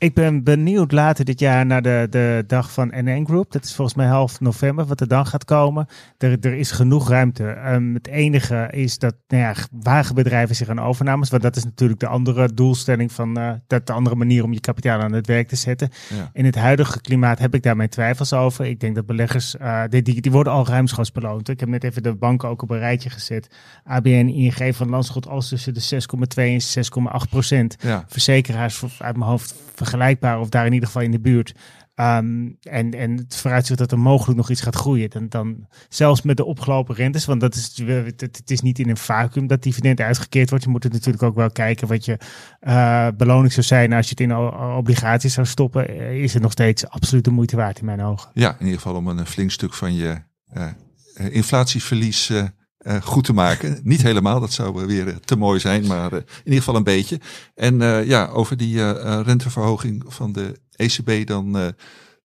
[0.05, 3.53] Ik ben benieuwd later dit jaar naar de, de dag van NN Group.
[3.53, 5.87] Dat is volgens mij half november wat er dan gaat komen.
[6.19, 7.45] Er, er is genoeg ruimte.
[7.67, 11.31] Um, het enige is dat nou ja, wagen bedrijven zich aan overnames.
[11.31, 14.61] Want dat is natuurlijk de andere doelstelling van uh, dat de andere manier om je
[14.61, 15.89] kapitaal aan het werk te zetten.
[16.17, 16.31] Ja.
[16.33, 18.67] In het huidige klimaat heb ik daar mijn twijfels over.
[18.67, 21.49] Ik denk dat beleggers, uh, die, die, die, worden al ruimschoots beloond.
[21.49, 23.57] Ik heb net even de banken ook op een rijtje gezet.
[23.85, 26.03] ABN, ING van Landschot, alles tussen de
[26.37, 26.61] 6,2 en
[27.25, 27.77] 6,8 procent.
[27.81, 28.05] Ja.
[28.09, 29.55] Verzekeraars uit mijn hoofd
[29.95, 31.55] vergelijkbaar of daar in ieder geval in de buurt.
[31.97, 35.11] Um, en, en het vooruitzicht dat er mogelijk nog iets gaat groeien.
[35.11, 37.83] Dan, dan zelfs met de opgelopen rentes, want dat is,
[38.17, 40.65] het, is niet in een vacuüm dat dividend uitgekeerd wordt.
[40.65, 42.19] Je moet het natuurlijk ook wel kijken wat je
[42.61, 44.37] uh, beloning zou zijn als je het in
[44.77, 45.89] obligaties zou stoppen.
[46.21, 48.31] Is het nog steeds absoluut de moeite waard in mijn ogen.
[48.35, 50.23] Ja, in ieder geval om een flink stuk van je
[50.57, 50.71] uh,
[51.35, 52.43] inflatieverlies uh,
[52.85, 53.81] uh, goed te maken.
[53.83, 57.21] Niet helemaal, dat zou weer te mooi zijn, maar uh, in ieder geval een beetje.
[57.55, 58.93] En ja, over die
[59.23, 61.75] renteverhoging van de ECB dan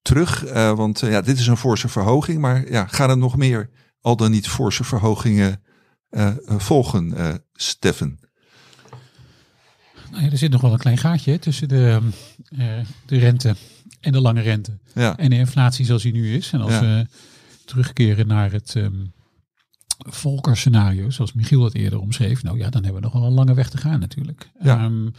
[0.02, 0.42] terug.
[0.76, 3.70] want ja, dit is een forse verhoging, maar ja, gaan er nog meer
[4.02, 5.62] al dan niet forse verhogingen
[6.58, 7.14] volgen,
[7.54, 8.20] Steffen?
[10.12, 12.00] Nou ja, er zit nog wel een klein gaatje tussen de,
[13.06, 13.56] de rente
[14.00, 14.78] en de lange rente.
[14.94, 15.18] Ja.
[15.18, 16.52] En de inflatie zoals die nu is.
[16.52, 16.80] En als Ja.
[16.80, 17.08] we
[17.66, 18.74] terugkeren naar het...
[18.78, 19.14] Um,
[20.08, 23.54] Volcker-scenario, zoals Michiel het eerder omschreef, nou ja, dan hebben we nog wel een lange
[23.54, 24.50] weg te gaan natuurlijk.
[24.62, 24.86] Ja.
[24.86, 25.12] Um,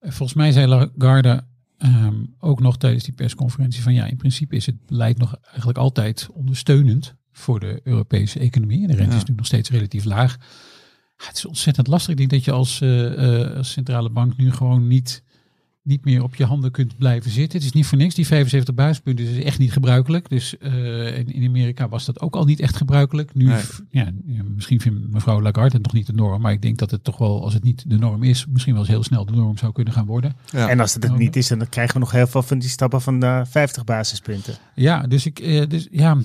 [0.00, 1.44] volgens mij zei Lagarde
[1.78, 5.78] um, ook nog tijdens die persconferentie van ja, in principe is het beleid nog eigenlijk
[5.78, 8.82] altijd ondersteunend voor de Europese economie.
[8.82, 9.16] En de rente Ja.
[9.16, 10.36] is nu nog steeds relatief laag.
[11.16, 12.10] Ja, het is ontzettend lastig.
[12.10, 15.22] Ik denk dat je als, uh, uh, als centrale bank nu gewoon niet
[15.82, 17.58] niet meer op je handen kunt blijven zitten.
[17.58, 18.14] Het is niet voor niks.
[18.14, 20.28] Die 75 basispunten is echt niet gebruikelijk.
[20.28, 23.34] Dus uh, in, in, Amerika was dat ook al niet echt gebruikelijk.
[23.34, 23.62] Nu, nee.
[23.90, 24.08] ja,
[24.54, 26.40] misschien vindt mevrouw Lagarde het nog niet de norm.
[26.40, 28.82] Maar ik denk dat het toch wel, als het niet de norm is, misschien wel
[28.82, 30.36] eens heel snel de norm zou kunnen gaan worden.
[30.52, 30.68] Ja.
[30.68, 33.00] En als het het niet is, dan krijgen we nog heel veel van die stappen
[33.00, 34.54] van de 50 basispunten.
[34.74, 36.18] Ja, dus ik, uh, dus ja,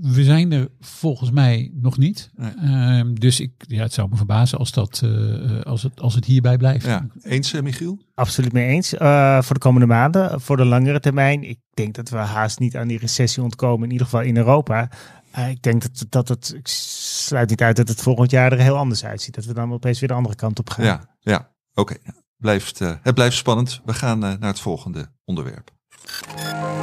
[0.00, 2.30] we zijn er volgens mij nog niet.
[2.36, 2.52] Nee.
[2.62, 6.24] Uh, dus ik, ja, het zou me verbazen als, dat, uh, als, het, als het
[6.24, 6.86] hierbij blijft.
[6.86, 7.06] Ja.
[7.22, 8.06] Eens, Michiel?
[8.18, 8.94] Absoluut mee eens.
[8.94, 11.42] Uh, voor de komende maanden, voor de langere termijn.
[11.42, 14.90] Ik denk dat we haast niet aan die recessie ontkomen, in ieder geval in Europa.
[15.38, 18.58] Uh, ik denk dat, dat het, ik sluit niet uit dat het volgend jaar er
[18.58, 19.34] heel anders uitziet.
[19.34, 20.84] Dat we dan opeens weer de andere kant op gaan.
[20.84, 21.52] Ja, ja.
[21.74, 21.92] oké.
[21.92, 22.14] Okay.
[22.36, 23.80] Blijft, uh, het blijft spannend.
[23.84, 25.70] We gaan naar het volgende onderwerp.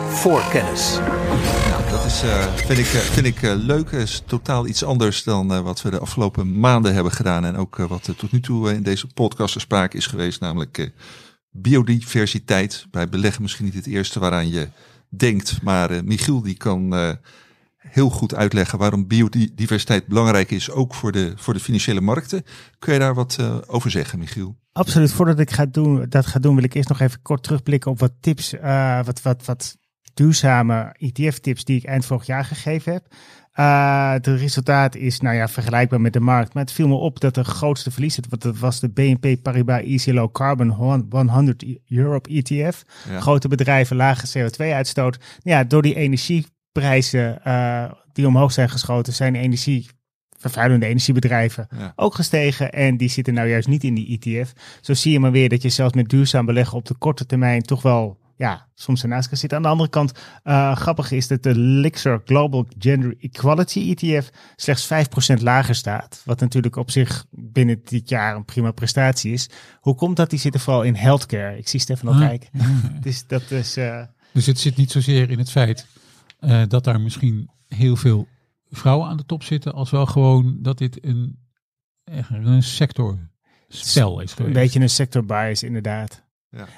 [0.10, 1.00] Voorkennis.
[1.70, 3.90] Nou, dat is, uh, vind ik, vind ik uh, leuk.
[3.90, 7.46] is totaal iets anders dan uh, wat we de afgelopen maanden hebben gedaan.
[7.46, 10.40] En ook wat tot nu toe in deze podcast ter sprake is geweest.
[10.40, 10.92] Namelijk
[11.56, 12.86] biodiversiteit.
[12.92, 14.68] Bij beleggen misschien niet het eerste waaraan je
[15.10, 15.62] denkt.
[15.62, 16.94] Maar Michiel die kan
[17.78, 20.72] heel goed uitleggen waarom biodiversiteit belangrijk is.
[20.72, 22.44] Ook voor de, voor de financiële markten.
[22.80, 24.56] Kun je daar wat over zeggen, Michiel?
[24.72, 25.12] Absoluut.
[25.12, 28.00] Voordat ik ga doen, dat ga doen, wil ik eerst nog even kort terugblikken op
[28.00, 28.54] wat tips.
[29.04, 29.76] wat, wat, wat
[30.16, 33.14] duurzame ETF-tips die ik eind vorig jaar gegeven heb.
[33.60, 36.54] Uh, het resultaat is nou ja, vergelijkbaar met de markt.
[36.54, 40.12] Maar het viel me op dat de grootste verlies, dat was de BNP Paribas Easy
[40.12, 42.84] Low Carbon 100 Europe ETF.
[43.10, 43.20] Ja.
[43.20, 45.20] Grote bedrijven, lage CO2-uitstoot.
[45.44, 49.88] Ja, door die energieprijzen uh, die omhoog zijn geschoten, zijn energie
[50.38, 51.94] vervuilende energiebedrijven ja.
[51.96, 52.72] ook gestegen.
[52.72, 54.54] En die zitten nou juist niet in die ETF.
[54.82, 57.62] Zo zie je maar weer dat je zelfs met duurzaam beleggen op de korte termijn
[57.62, 59.58] toch wel ja, soms ernaast kan zitten.
[59.58, 60.12] Aan de andere kant,
[60.44, 64.86] uh, grappig is dat de Lixer Global Gender Equality ETF slechts
[65.40, 66.22] 5% lager staat.
[66.26, 69.50] Wat natuurlijk op zich binnen dit jaar een prima prestatie is.
[69.80, 70.30] Hoe komt dat?
[70.30, 71.58] Die zitten vooral in healthcare.
[71.58, 72.20] Ik zie Stefan al Ah.
[72.28, 72.50] kijken.
[73.02, 73.78] dus dat is...
[73.78, 74.02] Uh,
[74.34, 75.88] Dus het zit niet zozeer in het feit
[76.42, 78.28] uh, dat daar misschien heel veel
[78.70, 81.40] vrouwen aan de top zitten, als wel gewoon dat dit een,
[82.30, 84.34] een sectorspel is.
[84.38, 86.24] Een beetje een sector bias, inderdaad.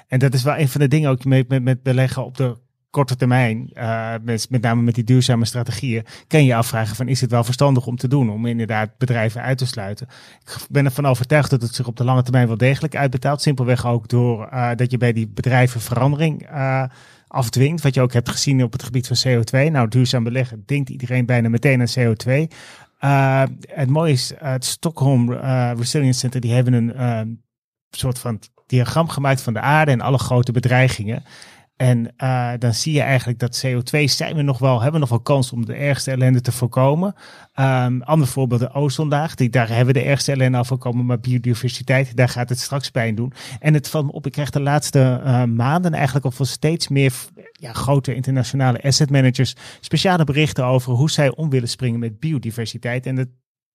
[0.06, 2.56] En dat is wel een van de dingen ook met, met, met beleggen op de
[2.90, 7.20] korte termijn, uh, met, met name met die duurzame strategieën, kan je afvragen van is
[7.20, 10.08] het wel verstandig om te doen, om inderdaad bedrijven uit te sluiten.
[10.40, 13.86] Ik ben ervan overtuigd dat het zich op de lange termijn wel degelijk uitbetaalt, simpelweg
[13.86, 16.84] ook door uh, dat je bij die bedrijven verandering uh,
[17.26, 19.70] afdwingt, wat je ook hebt gezien op het gebied van CO2.
[19.70, 22.54] Nou, duurzaam beleggen denkt iedereen bijna meteen aan CO2.
[23.00, 25.32] Uh, het mooie is, het Stockholm
[25.76, 27.42] Resilience Center, die hebben een
[27.90, 31.22] soort van diagram gemaakt van de aarde en alle grote bedreigingen.
[31.78, 35.20] En uh, dan zie je eigenlijk dat CO2 zijn we nog wel, hebben nog wel
[35.20, 37.14] kans om de ergste ellende te voorkomen.
[37.60, 39.34] Um, ander voorbeeld, de ozonlaag.
[39.34, 42.90] Die, daar hebben we de ergste ellende al voorkomen, maar biodiversiteit, daar gaat het straks
[42.90, 43.32] pijn doen.
[43.60, 46.88] En het valt me op, ik krijg de laatste uh, maanden eigenlijk al van steeds
[46.88, 47.14] meer
[47.52, 53.06] ja, grote internationale asset managers speciale berichten over hoe zij om willen springen met biodiversiteit.
[53.06, 53.28] En het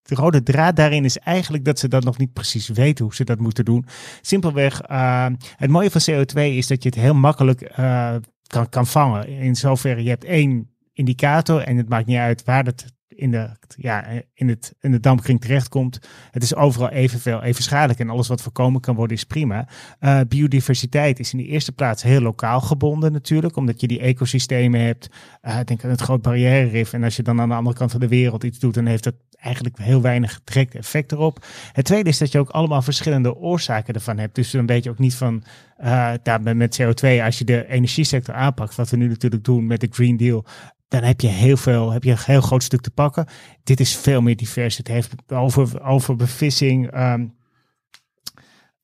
[0.03, 3.23] de rode draad daarin is eigenlijk dat ze dat nog niet precies weten hoe ze
[3.23, 3.85] dat moeten doen.
[4.21, 8.15] Simpelweg, uh, het mooie van CO2 is dat je het heel makkelijk uh,
[8.47, 9.27] kan, kan vangen.
[9.27, 13.49] In zoverre, je hebt één indicator en het maakt niet uit waar het in de,
[13.75, 15.99] ja, in het, in de dampkring terechtkomt.
[16.31, 19.67] Het is overal evenveel, even schadelijk en alles wat voorkomen kan worden is prima.
[19.99, 24.79] Uh, biodiversiteit is in de eerste plaats heel lokaal gebonden natuurlijk, omdat je die ecosystemen
[24.79, 25.09] hebt.
[25.41, 27.99] Uh, denk aan het groot barrière en als je dan aan de andere kant van
[27.99, 31.45] de wereld iets doet, dan heeft dat eigenlijk heel weinig direct effect erop.
[31.71, 34.35] Het tweede is dat je ook allemaal verschillende oorzaken ervan hebt.
[34.35, 35.43] Dus dan weet je ook niet van,
[35.83, 39.81] uh, daar met CO2, als je de energiesector aanpakt, wat we nu natuurlijk doen met
[39.81, 40.45] de Green Deal,
[40.87, 43.25] dan heb je heel veel, heb je een heel groot stuk te pakken.
[43.63, 44.77] Dit is veel meer divers.
[44.77, 47.33] Het heeft over, over bevissing, um,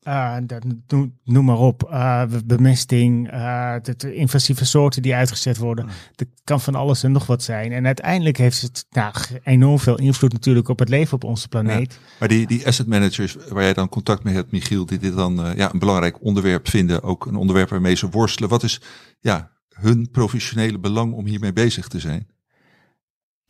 [0.04, 0.36] uh,
[1.24, 5.88] noem maar op, uh, bemesting, uh, de, de, invasieve soorten die uitgezet worden.
[6.16, 7.72] Dat kan van alles en nog wat zijn.
[7.72, 11.94] En uiteindelijk heeft het nou, enorm veel invloed natuurlijk op het leven op onze planeet.
[11.94, 15.16] Ja, maar die, die asset managers waar jij dan contact mee hebt, Michiel, die dit
[15.16, 18.50] dan ja, een belangrijk onderwerp vinden, ook een onderwerp waarmee ze worstelen.
[18.50, 18.82] Wat is
[19.20, 22.28] ja, hun professionele belang om hiermee bezig te zijn?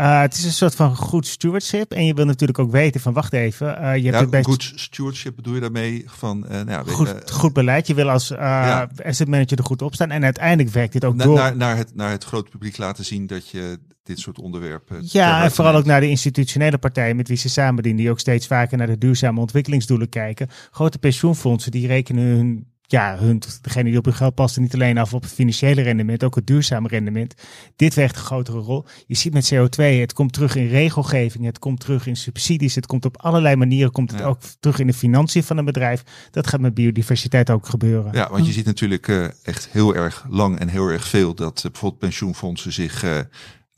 [0.02, 1.92] Uh, het is een soort van goed stewardship.
[1.92, 3.82] En je wil natuurlijk ook weten van, wacht even.
[3.82, 6.46] Uh, je ja, hebt het goed stewardship bedoel je daarmee van...
[6.46, 7.88] Uh, nou ja, goed, goed beleid.
[7.88, 8.90] Je wil als ja.
[9.06, 10.12] asset manager er goed op staan.
[10.12, 11.36] En uiteindelijk werkt dit ook Na, door.
[11.36, 15.00] Naar, naar, het, naar het grote publiek laten zien dat je dit soort onderwerpen...
[15.02, 18.02] Ja, en vooral ook naar de institutionele partijen met wie ze samen dienen.
[18.02, 20.48] Die ook steeds vaker naar de duurzame ontwikkelingsdoelen kijken.
[20.72, 24.98] Grote pensioenfondsen die rekenen hun ja, hun, degene die op hun geld passen, niet alleen
[24.98, 27.34] af op het financiële rendement, ook het duurzame rendement.
[27.76, 28.86] Dit weegt een grotere rol.
[29.08, 32.86] Je ziet met CO2, het komt terug in regelgeving, het komt terug in subsidies, het
[32.86, 34.26] komt op allerlei manieren, komt het Ja.
[34.26, 36.04] ook terug in de financiën van een bedrijf.
[36.32, 38.14] Dat gaat met biodiversiteit ook gebeuren.
[38.14, 41.58] Ja, want je ziet natuurlijk eh, echt heel erg lang en heel erg veel dat
[41.58, 43.20] eh, bijvoorbeeld pensioenfondsen zich eh,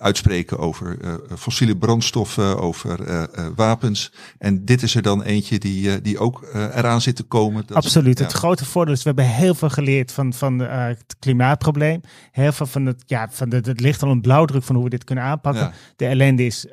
[0.02, 4.12] uitspreken over eh, fossiele brandstoffen, over eh, eh, wapens.
[4.38, 7.64] En dit is er dan eentje die, die ook eraan zit te komen.
[7.66, 8.18] Dat- Absoluut.
[8.18, 8.24] ja.
[8.24, 12.02] Het grote voordeel is, we hebben heel veel geleerd van, van het klimaatprobleem.
[12.32, 14.90] Heel veel van het, ja, van de, het ligt al een blauwdruk van hoe we
[14.90, 15.62] dit kunnen aanpakken.
[15.64, 15.72] Ja.
[15.96, 16.66] De ellende is,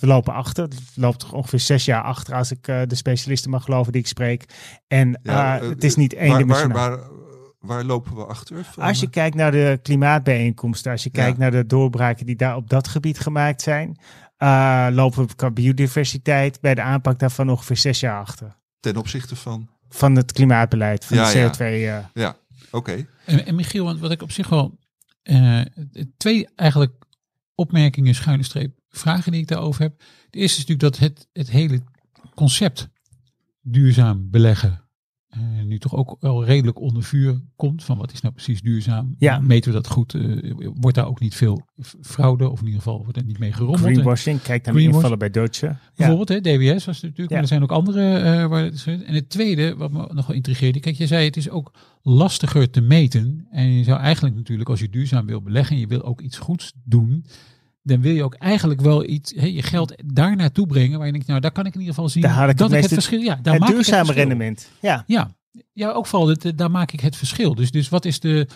[0.00, 0.62] we lopen achter.
[0.64, 4.44] Het loopt ongeveer zes jaar achter als ik de specialisten mag geloven die ik spreek.
[4.88, 6.88] En Ja, het is niet waar, eendimensionaal.
[6.88, 6.98] waar,
[7.66, 8.64] waar lopen we achter?
[8.64, 11.22] Van, Als je kijkt naar de klimaatbijeenkomsten, als je Ja.
[11.22, 13.98] kijkt naar de doorbraken die daar op dat gebied gemaakt zijn,
[14.36, 18.56] eh, lopen we qua biodiversiteit bij de aanpak daarvan ongeveer zes jaar achter.
[18.80, 19.68] ten opzichte van?
[19.88, 21.50] Van het klimaatbeleid, van Ja, de ja.
[21.50, 21.64] CO2.
[21.88, 22.04] eh.
[22.14, 22.36] Ja,
[22.70, 23.06] oké.
[23.24, 24.78] En, en Michiel, want wat ik op zich wel
[25.22, 25.60] eh,
[26.16, 26.92] twee eigenlijk
[27.54, 29.98] opmerkingen, schuine streep, vragen die ik daarover heb.
[30.30, 31.82] De eerste is natuurlijk dat het, het hele
[32.34, 32.88] concept
[33.62, 34.85] duurzaam beleggen
[35.36, 37.84] eh, nu toch ook wel redelijk onder vuur komt.
[37.84, 39.14] Van wat is nou precies duurzaam?
[39.18, 39.38] Ja.
[39.38, 40.14] Meten we dat goed?
[40.14, 41.60] Eh, wordt daar ook niet veel
[42.02, 43.84] fraude of in ieder geval wordt er niet mee gerommeld?
[43.84, 44.94] En- Greenwashing, kijk naar de Greenwash.
[44.94, 45.66] invallen bij Deutsche.
[45.66, 45.78] Ja.
[45.96, 47.34] Bijvoorbeeld, hè, DWS was het natuurlijk, Ja.
[47.34, 48.84] maar er zijn ook andere eh, waar het.
[48.86, 51.72] En het tweede, wat me nog wel intrigeerde, kijk, je zei het is ook
[52.02, 53.46] lastiger te meten.
[53.50, 56.38] En je zou eigenlijk natuurlijk, als je duurzaam wil beleggen en je wil ook iets
[56.38, 57.24] goeds doen,
[57.86, 61.26] dan wil je ook eigenlijk wel iets, je geld daar naartoe brengen waar je denkt,
[61.26, 63.20] nou, daar kan ik in ieder geval zien Daar ik dat het ik het verschil,
[63.20, 64.26] ja, daar het maak ik duurzame verschil.
[64.26, 64.70] rendement.
[64.80, 65.04] Ja.
[65.06, 65.30] Ja,
[65.72, 67.54] ja, ook vooral, het, daar maak ik het verschil.
[67.54, 68.48] Dus, dus wat is de,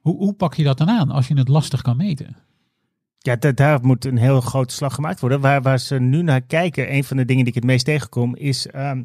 [0.00, 2.36] hoe, hoe pak je dat dan aan als je het lastig kan meten?
[3.18, 5.40] Ja, da- daar moet een heel grote slag gemaakt worden.
[5.40, 8.36] Waar, waar ze nu naar kijken, een van de dingen die ik het meest tegenkom,
[8.36, 9.02] is ehm,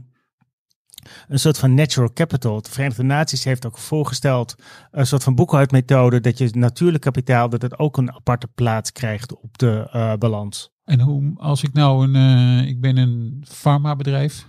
[1.27, 2.61] een soort van natural capital.
[2.61, 4.55] De Verenigde Naties heeft ook voorgesteld
[4.91, 9.35] een soort van boekhoudmethode dat je natuurlijk kapitaal, dat het ook een aparte plaats krijgt
[9.35, 10.71] op de eh, balans.
[10.83, 14.45] En hoe, als ik nou een, eh, ik ben een farmabedrijf,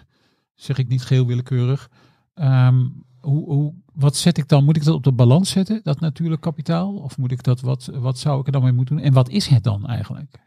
[0.54, 1.90] zeg ik niet geheel willekeurig.
[2.34, 2.86] Ehm,
[3.20, 4.64] hoe, hoe, wat zet ik dan?
[4.64, 6.94] Moet ik dat op de balans zetten, dat natuurlijk kapitaal?
[6.94, 9.04] Of moet ik dat, wat, wat zou ik er dan mee moeten doen?
[9.04, 10.38] En wat is het dan eigenlijk?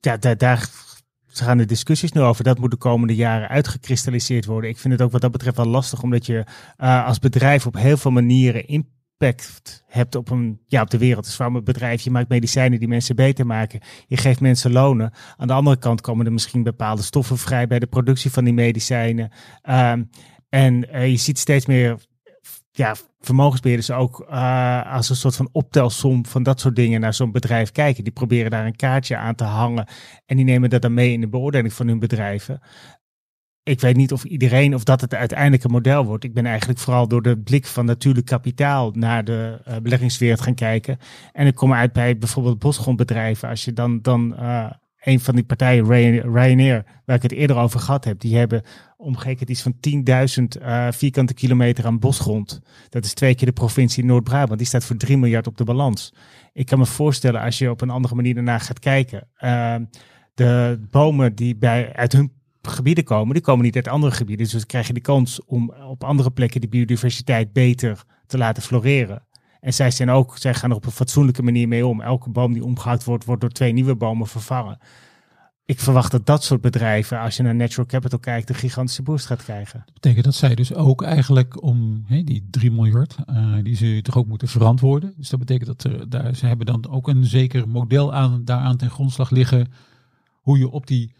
[0.00, 0.70] Ja, daar, daar
[1.40, 2.44] gaan de discussies nu over.
[2.44, 4.70] Dat moet de komende jaren uitgekristalliseerd worden.
[4.70, 6.44] Ik vind het ook wat dat betreft wel lastig, omdat je
[6.76, 11.24] eh, als bedrijf op heel veel manieren impact hebt op, een, ja, op de wereld.
[11.24, 13.80] Dus waarom een bedrijf, je maakt medicijnen die mensen beter maken.
[14.06, 15.12] Je geeft mensen lonen.
[15.36, 18.54] Aan de andere kant komen er misschien bepaalde stoffen vrij bij de productie van die
[18.54, 19.30] medicijnen.
[19.62, 20.02] Ehm,
[20.48, 21.96] en eh, je ziet steeds meer
[22.76, 27.32] ja, vermogensbeheerders ook eh, als een soort van optelsom van dat soort dingen naar zo'n
[27.32, 28.04] bedrijf kijken.
[28.04, 29.86] Die proberen daar een kaartje aan te hangen
[30.26, 32.60] en die nemen dat dan mee in de beoordeling van hun bedrijven.
[33.62, 36.24] Ik weet niet of iedereen, of dat het uiteindelijk een model wordt.
[36.24, 40.54] Ik ben eigenlijk vooral door de blik van natuurlijk kapitaal naar de eh, beleggingswereld gaan
[40.54, 40.98] kijken.
[41.32, 43.48] En ik kom uit bij bijvoorbeeld bosgrondbedrijven.
[43.48, 44.70] Als je dan, dan eh,
[45.04, 48.62] een van die partijen, Ryan- Ryanair, waar ik het eerder over gehad heb, die hebben
[48.96, 52.60] omgerekend iets van 10.000 eh, vierkante kilometer aan bosgrond.
[52.88, 54.58] Dat is twee keer de provincie Noord-Brabant.
[54.58, 56.14] Die staat voor 3 miljard op de balans.
[56.52, 59.28] Ik kan me voorstellen als je op een andere manier daarna gaat kijken.
[59.36, 59.76] eh,
[60.34, 64.44] de bomen die bij, uit hun gebieden komen, die komen niet uit andere gebieden.
[64.44, 68.62] Dus dan krijg je de kans om op andere plekken die biodiversiteit beter te laten
[68.62, 69.22] floreren.
[69.64, 72.00] En zij, zijn ook, zij gaan er op een fatsoenlijke manier mee om.
[72.00, 74.78] Elke boom die omgehakt wordt, wordt door twee nieuwe bomen vervangen.
[75.64, 79.26] Ik verwacht dat dat soort bedrijven, als je naar natural capital kijkt, een gigantische boost
[79.26, 79.82] gaat krijgen.
[79.84, 84.16] Dat betekent dat zij dus ook eigenlijk om die 3 miljard, eh, die ze toch
[84.16, 85.14] ook moeten verantwoorden.
[85.16, 88.90] Dus dat betekent dat daar, ze hebben dan ook een zeker model aan, daaraan ten
[88.90, 89.72] grondslag liggen
[90.40, 91.14] hoe je op die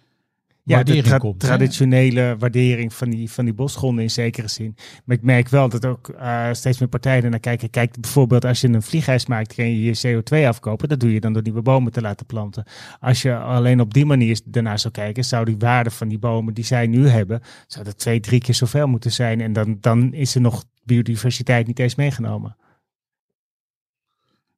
[0.67, 1.43] Ja, de waardering tra- komt.
[1.43, 1.49] hè?
[1.49, 4.77] traditionele waardering van die, van die bosgronden in zekere zin.
[5.05, 7.71] Maar ik merk wel dat ook eh, steeds meer partijen ernaar kijken.
[7.71, 10.89] Kijk, bijvoorbeeld als je een vliegreis maakt, kun je je CO2 afkopen.
[10.89, 12.65] Dat doe je dan door nieuwe bomen te laten planten.
[13.01, 16.55] Als je alleen op die manier daarnaar zou kijken, zou die waarde van die bomen
[16.55, 19.41] die zij nu hebben, zou dat twee, drie keer zoveel moeten zijn.
[19.41, 22.57] En dan, dan is er nog biodiversiteit niet eens meegenomen.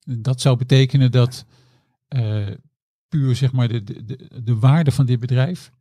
[0.04, 1.46] Dat zou betekenen dat
[2.08, 2.46] eh,
[3.08, 5.74] puur zeg maar de, de, de, de waarde van dit bedrijf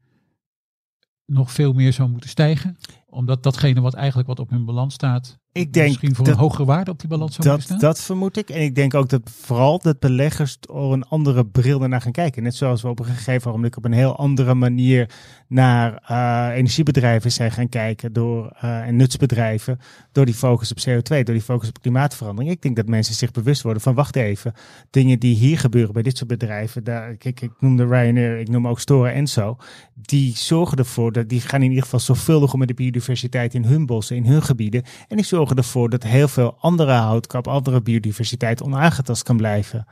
[1.25, 2.77] nog veel meer zou moeten stijgen.
[3.15, 6.39] Omdat datgene wat eigenlijk wat op hun balans staat, Ik denk misschien voor dat- een
[6.39, 7.89] hogere waarde op die balans zou moeten Dat, staan.
[7.91, 8.49] dat vermoed ik.
[8.49, 12.43] En ik denk ook dat vooral dat beleggers door een andere bril ernaar gaan kijken.
[12.43, 15.09] Net zoals we op een gegeven moment op een heel andere manier
[15.47, 18.13] naar eh, energiebedrijven zijn gaan kijken.
[18.13, 19.79] Door, eh, en nutsbedrijven.
[20.11, 22.53] Door die focus op CO2, door die focus op klimaatverandering.
[22.53, 24.53] Ik denk dat mensen zich bewust worden van wacht even.
[24.89, 26.83] Dingen die hier gebeuren bij dit soort bedrijven.
[26.83, 29.57] Daar, kijk, ik noemde Ryanair, ik noem ook Stora en zo.
[29.93, 32.73] Die zorgen ervoor dat die gaan in ieder geval zorgvuldig om met de
[33.05, 34.83] biodiversiteit in hun bossen, in hun gebieden.
[35.07, 39.85] En die zorgen ervoor dat heel veel andere houtkap, andere biodiversiteit onaangetast kan blijven.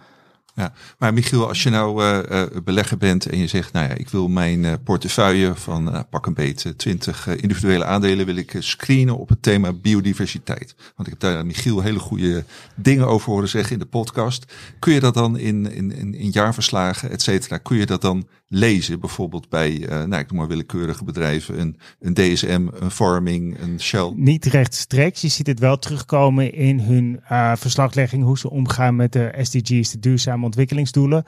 [0.56, 4.10] Ja, maar Michiel, als je nou uh, belegger bent en je zegt, nou ja, ik
[4.10, 9.30] wil mijn uh, portefeuille van pak een beet 20 individuele aandelen wil ik screenen op
[9.30, 10.76] het thema biodiversiteit.
[10.96, 12.44] Want ik heb daar Michiel hele goede
[12.76, 14.54] dingen over horen zeggen in de podcast.
[14.80, 18.28] Kun je dat dan in, in, in, in jaarverslagen, et cetera, kun je dat dan
[18.54, 19.00] lezen?
[19.00, 24.14] Bijvoorbeeld bij, nou ik noem maar willekeurige bedrijven, een, een DSM, een Farming, een Shell?
[24.16, 25.22] Niet rechtstreeks.
[25.22, 27.20] Je ziet het wel terugkomen in hun
[27.58, 31.26] verslaglegging, hoe ze omgaan met de SDG's, de duurzame ontwikkelingsdoelen.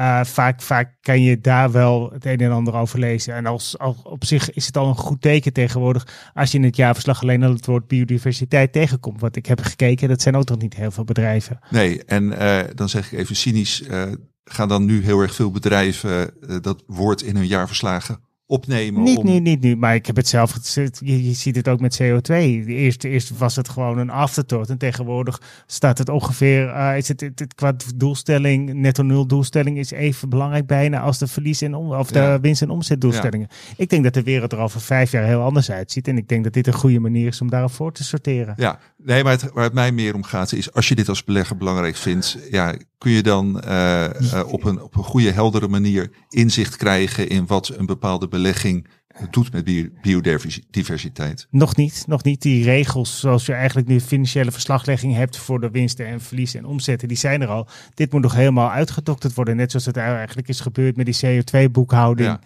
[0.00, 3.34] Uh, vaak, vaak kan je daar wel het een en ander over lezen.
[3.34, 6.64] En als, als, op zich is het al een goed teken tegenwoordig als je in
[6.64, 9.20] het jaarverslag alleen al het woord biodiversiteit tegenkomt.
[9.20, 11.58] Want ik heb gekeken, dat zijn ook nog niet heel veel bedrijven.
[11.70, 14.02] Nee, en uh, dan zeg ik even cynisch, uh,
[14.48, 16.30] gaan dan nu heel erg veel bedrijven
[16.62, 19.02] dat woord in hun jaarverslagen opnemen.
[19.02, 19.26] Niet om...
[19.26, 21.00] nu, niet nu, maar ik heb het zelf gezet.
[21.04, 22.34] Je, je ziet het ook met CO2.
[22.66, 27.20] Eerst, eerst was het gewoon een afterthought en tegenwoordig staat het ongeveer, uh, is het,
[27.20, 31.74] het, het, qua doelstelling, netto nul doelstelling is even belangrijk bijna als de verlies en
[31.74, 32.40] om, of de Ja.
[32.40, 33.48] winst- en omzetdoelstellingen.
[33.76, 36.44] Ik denk dat de wereld er over vijf jaar heel anders uitziet en ik denk
[36.44, 38.54] dat dit een goede manier is om daarop voor te sorteren.
[38.56, 41.24] Ja, nee, maar het, waar het mij meer om gaat is, als je dit als
[41.24, 45.68] belegger belangrijk vindt, ja, kun je dan eh, eh, op, een, op een goede, heldere
[45.68, 48.86] manier inzicht krijgen in wat een bepaalde belegging
[49.30, 51.46] doet met bio- biodiversiteit.
[51.50, 52.42] Nog niet, nog niet.
[52.42, 56.66] Die regels zoals je eigenlijk nu financiële verslaglegging hebt voor de winsten en verliezen en
[56.66, 57.68] omzetten, die zijn er al.
[57.94, 62.28] Dit moet nog helemaal uitgedokterd worden, net zoals het eigenlijk is gebeurd met die CO2-boekhouding.
[62.28, 62.40] Ja.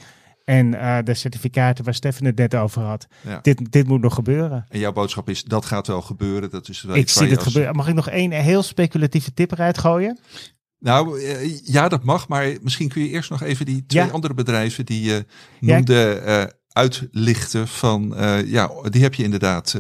[0.59, 3.07] En eh, de certificaten waar Stefan het net over had.
[3.21, 3.39] Ja.
[3.43, 4.67] Dit, dit moet nog gebeuren.
[4.69, 6.51] En jouw boodschap is, dat gaat wel gebeuren.
[6.51, 7.77] Dat is wel Ik zie het als- gebeuren.
[7.77, 10.19] Mag ik nog één heel speculatieve tip eruit gooien?
[10.79, 12.29] Nou, eh, ja, dat mag.
[12.29, 14.11] Maar misschien kun je eerst nog even die twee Ja.
[14.11, 15.25] andere bedrijven die je
[15.61, 17.69] Ja, noemde eh, uitlichten.
[17.69, 18.15] Van,
[18.47, 19.77] ja, die heb je inderdaad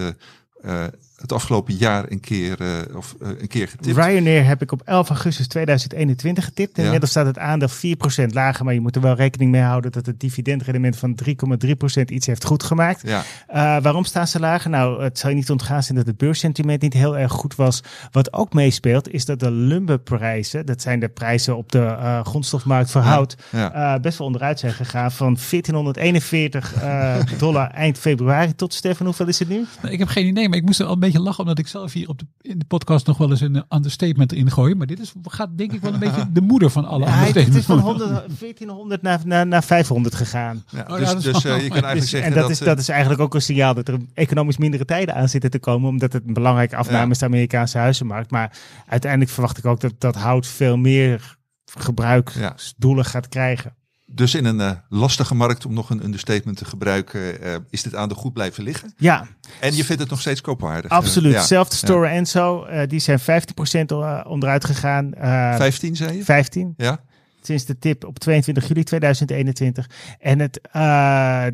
[1.23, 3.97] het afgelopen jaar een keer, eh, of, eh, een keer getipt.
[3.97, 6.71] Ryanair heb ik op 11 augustus 2021 getipt.
[6.73, 6.85] En Ja.
[6.85, 10.07] Inmiddels staat het aandeel 4% lager, maar je moet er wel rekening mee houden dat
[10.07, 13.01] het dividendrendement van 3,3% iets heeft goed gemaakt.
[13.05, 13.23] Ja,
[13.55, 14.71] Uh, waarom staan ze lager?
[14.71, 17.83] Nou, het zal je niet ontgaan zijn dat het beurssentiment niet heel erg goed was.
[18.11, 22.91] Wat ook meespeelt, is dat de lumberprijzen, dat zijn de prijzen op de uh, grondstofmarkt
[22.91, 23.95] voor hout, ja.
[23.95, 25.13] uh, best wel onderuit zijn gegaan.
[25.13, 29.67] Van 1441 uh, dollar eind februari tot, Stefan, hoeveel is het nu?
[29.81, 31.67] Nou, Ik heb geen idee, maar ik moest er al een beetje lachen omdat ik
[31.67, 34.75] zelf hier op de, in de podcast nog wel eens een understatement erin gooi.
[34.75, 37.55] Maar dit is, gaat denk ik wel een beetje de moeder van alle Ja, het
[37.55, 38.09] is van 100,
[38.39, 40.65] 1400 naar, naar, naar 500 gegaan.
[40.71, 40.85] ja.
[40.89, 42.51] ja, dus dus eh, je kan eigenlijk Dus- zeggen en dat, dat...
[42.51, 45.51] is, eh, dat is eigenlijk ook een signaal dat er economisch mindere tijden aan zitten
[45.51, 45.89] te komen.
[45.89, 47.11] Omdat het een belangrijke afname Ja.
[47.11, 48.31] is de Amerikaanse huizenmarkt.
[48.31, 51.37] Maar uiteindelijk verwacht ik ook dat dat hout veel meer
[51.79, 53.75] gebruiksdoelen gaat krijgen.
[54.15, 57.95] Dus in een eh, lastige markt, om nog een understatement te gebruiken, eh, is dit
[57.95, 58.95] aandeel goed blijven liggen.
[58.97, 59.27] Ja,
[59.61, 60.91] En je vindt het nog steeds koopwaardig.
[60.91, 61.33] absoluut.
[61.33, 61.45] Eh, ja.
[61.47, 62.63] Zelfde Store en zo.
[62.63, 65.15] eh, die zijn 15% o- onderuit gegaan.
[65.15, 66.25] Eh 15 zei je?
[66.25, 66.75] 15.
[66.77, 67.01] Ja?
[67.43, 69.91] Sinds de tip op 22 juli 2021.
[70.21, 70.61] En het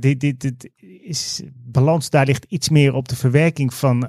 [0.01, 0.71] dit, dit, dit
[1.03, 4.07] is balans daar ligt iets meer op de verwerking van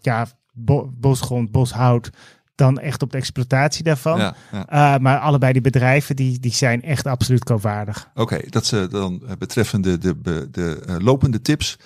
[0.00, 2.10] ja, bo- bosgrond, boshout
[2.58, 4.18] dan echt op de exploitatie daarvan.
[4.18, 4.66] Ja, ja.
[4.66, 8.10] Eh, maar allebei die bedrijven die, die zijn echt absoluut koopwaardig.
[8.14, 11.78] Oké, dat ze dan eh, betreffende de, de, de eh, lopende tips.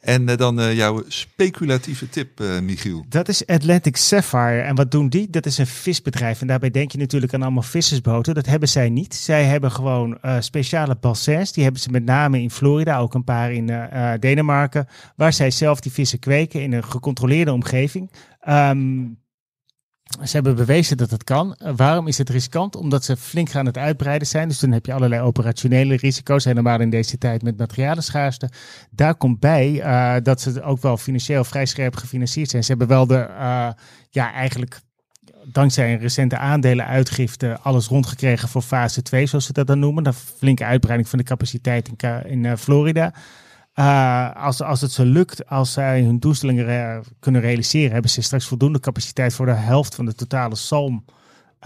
[0.00, 3.04] En dan jouw speculatieve tip, Michiel.
[3.08, 4.60] Dat is Atlantic Sapphire.
[4.60, 5.30] En wat doen die?
[5.30, 6.40] Dat is een visbedrijf.
[6.40, 8.34] En daarbij denk je natuurlijk aan allemaal vissersboten.
[8.34, 9.14] Dat hebben zij niet.
[9.14, 11.52] Zij hebben gewoon speciale bassins.
[11.52, 13.88] Die hebben ze met name in Florida, ook een paar in
[14.20, 14.88] Denemarken.
[15.16, 18.10] Waar zij zelf die vissen kweken in een gecontroleerde omgeving.
[18.40, 19.04] Ehm,
[20.20, 21.54] ze hebben bewezen dat het kan.
[21.54, 22.76] Eh, waarom is het riskant?
[22.76, 24.48] Omdat ze flink aan het uitbreiden zijn.
[24.48, 26.44] Dus dan heb je allerlei operationele risico's.
[26.44, 28.48] Helemaal in deze tijd met materialenschaarste.
[28.90, 32.64] Daar komt bij eh, dat ze ook wel financieel vrij scherp gefinancierd zijn.
[32.64, 33.68] Ze hebben wel de, eh,
[34.10, 34.80] ja, eigenlijk
[35.44, 40.06] dankzij een recente aandelenuitgifte alles rondgekregen voor fase 2, zoals ze dat dan noemen.
[40.06, 43.12] Een flinke uitbreiding van de capaciteit in, in Florida.
[43.74, 48.46] Uh, als, als het zo lukt, als zij hun doelstellingen kunnen realiseren, hebben ze straks
[48.46, 51.04] voldoende capaciteit voor de helft van de totale salm.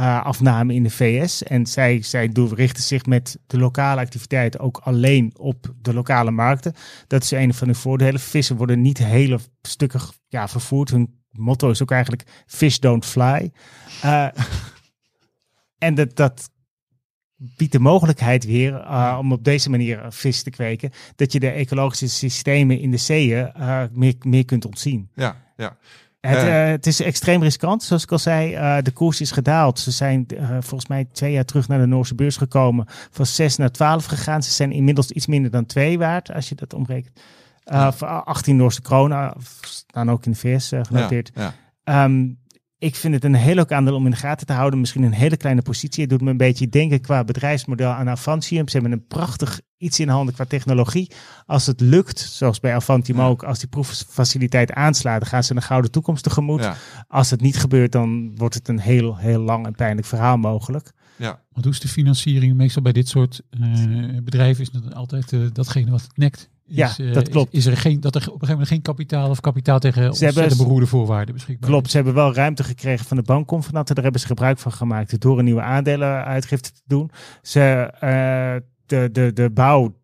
[0.00, 1.42] Uh, afname in de VS.
[1.42, 6.74] En zij, zij richten zich met de lokale activiteiten ook alleen op de lokale markten.
[7.06, 8.20] Dat is een van hun voordelen.
[8.20, 10.90] Vissen worden niet hele stukken ja, vervoerd.
[10.90, 13.52] Hun motto is ook eigenlijk fish don't fly.
[14.04, 14.28] Uh,
[15.78, 16.50] en dat, dat
[17.36, 20.90] biedt de mogelijkheid weer uh, om op deze manier vis te kweken.
[21.16, 25.08] Dat je de ecologische systemen in de zeeën uh, meer, meer kunt ontzien.
[25.14, 25.76] Ja, ja.
[26.20, 28.54] Het, uh, het, is extreem riskant, zoals ik al zei.
[28.54, 29.78] Uh, de koers is gedaald.
[29.78, 32.86] Ze zijn uh, volgens mij twee jaar terug naar de Noorse beurs gekomen.
[33.10, 34.42] Van 6 naar 12 gegaan.
[34.42, 37.20] Ze zijn inmiddels iets minder dan 2 waard, als je dat omrekent.
[37.64, 41.30] Voor 18 Noorse kronen, staan ook in de VS genoteerd.
[41.34, 42.04] Ja, ja.
[42.04, 42.38] Um,
[42.86, 44.80] ik vind het een heel leuk aandeel om in de gaten te houden.
[44.80, 46.00] Misschien een hele kleine positie.
[46.00, 48.68] Het doet me een beetje denken qua bedrijfsmodel aan Avantium.
[48.68, 51.10] Ze hebben een prachtig iets in handen qua technologie.
[51.46, 53.26] Als het lukt, zoals bij Avantium Ja.
[53.26, 56.60] ook, als die proeffaciliteit aanslaat, dan gaan ze een gouden toekomst tegemoet.
[56.62, 56.76] Ja,
[57.08, 60.92] Als het niet gebeurt, dan wordt het een heel, heel lang en pijnlijk verhaal mogelijk.
[61.16, 61.44] ja.
[61.50, 62.56] Want hoe is de financiering?
[62.56, 63.60] Meestal bij dit soort eh,
[64.22, 66.50] bedrijven is het altijd eh, datgene wat het nekt.
[66.68, 67.52] Ja, eh, dat klopt.
[67.52, 70.06] Is, is er geen, dat er op een gegeven moment geen kapitaal of kapitaal tegen
[70.06, 71.90] ontzettend hebben- beroerde voorwaarden beschikbaar Klopt, is?
[71.90, 73.94] ze hebben wel ruimte gekregen van de bankconvenanten.
[73.94, 77.10] Daar hebben ze gebruik van gemaakt door een nieuwe aandelenuitgifte te doen.
[77.42, 77.60] Ze,
[78.00, 78.56] eh,
[78.86, 79.94] de, de, de bouw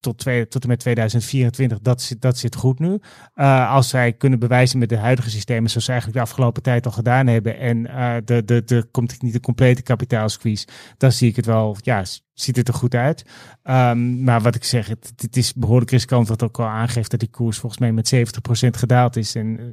[0.00, 2.98] tot, twee, tot en met 2024, dat zit, dat zit goed nu.
[3.34, 6.86] Eh, als zij kunnen bewijzen met de huidige systemen, zoals ze eigenlijk de afgelopen tijd
[6.86, 11.28] al gedaan hebben, en eh de, de, de komt niet de complete kapitaalsqueeze, dan zie
[11.28, 13.24] ik het wel, ja, ziet het er goed uit.
[13.62, 17.20] Ehm, maar wat ik zeg, het, het is behoorlijk riskant, wat ook al aangeeft dat
[17.20, 19.34] die koers volgens mij met 70% gedaald is.
[19.34, 19.66] En eh,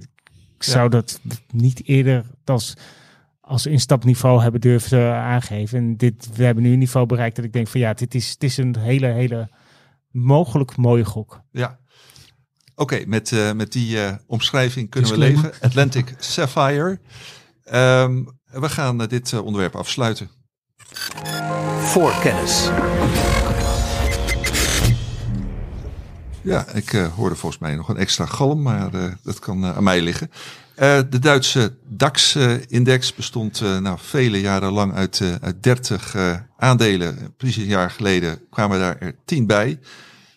[0.58, 0.72] ik Ja.
[0.72, 1.20] zou dat
[1.52, 2.74] niet eerder als,
[3.42, 5.78] als instapniveau hebben durven aangeven.
[5.78, 8.30] En dit, we hebben nu een niveau bereikt dat ik denk van ja, dit is,
[8.30, 9.50] het is een hele, hele
[10.18, 11.42] mogelijk mooie gok.
[11.52, 11.80] Ja.
[12.76, 15.52] Oké, met, eh, met die eh, omschrijving kunnen we leven.
[15.62, 17.00] Atlantic Sapphire.
[17.64, 20.30] Ehm, we gaan eh, dit eh, onderwerp afsluiten.
[21.80, 22.70] Voorkennis.
[26.42, 29.84] Ja, ik eh, hoorde volgens mij nog een extra galm, maar eh, dat kan aan
[29.84, 30.32] mij liggen.
[30.76, 36.38] Eh, de Duitse DAX-index bestond eh, nou, vele jaren lang uit, eh, uit 30 eh,
[36.58, 37.34] aandelen.
[37.38, 39.80] Precies een jaar geleden kwamen daar er 10 bij.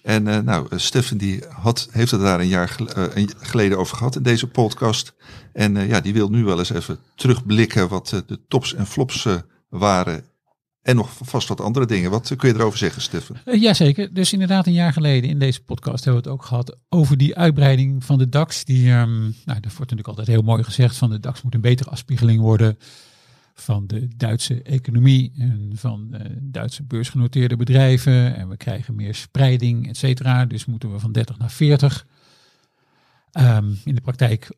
[0.03, 3.96] En eh, nou, eh, Stefan die had, heeft het daar een jaar eh, geleden over
[3.96, 5.14] gehad in deze podcast.
[5.53, 9.26] En ja, die wil nu wel eens even terugblikken wat de tops en flops
[9.68, 10.24] waren.
[10.82, 12.11] En nog vast wat andere dingen.
[12.11, 13.36] Wat kun je erover zeggen, Stefan?
[13.44, 14.14] Jazeker.
[14.14, 17.36] Dus inderdaad een jaar geleden in deze podcast hebben we het ook gehad over die
[17.36, 18.64] uitbreiding van de DAX.
[18.64, 21.61] Die, ehm, nou, dat wordt natuurlijk altijd heel mooi gezegd van de DAX moet een
[21.61, 22.78] betere afspiegeling worden
[23.61, 28.36] van de Duitse economie en van de Duitse beursgenoteerde bedrijven.
[28.36, 30.46] En we krijgen meer spreiding, et cetera.
[30.46, 32.06] Dus moeten we van 30 naar 40.
[33.30, 34.50] Ehm, in de praktijk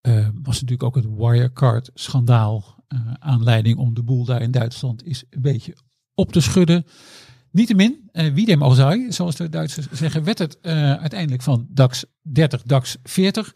[0.00, 5.24] eh, was natuurlijk ook het Wirecard-schandaal eh, aanleiding om de boel daar in Duitsland is
[5.30, 5.76] een beetje
[6.14, 6.86] op te schudden.
[7.50, 12.04] Niettemin, eh wie dem sei, zoals de Duitsers zeggen, werd het eh, uiteindelijk van DAX
[12.22, 13.54] 30, DAX 40.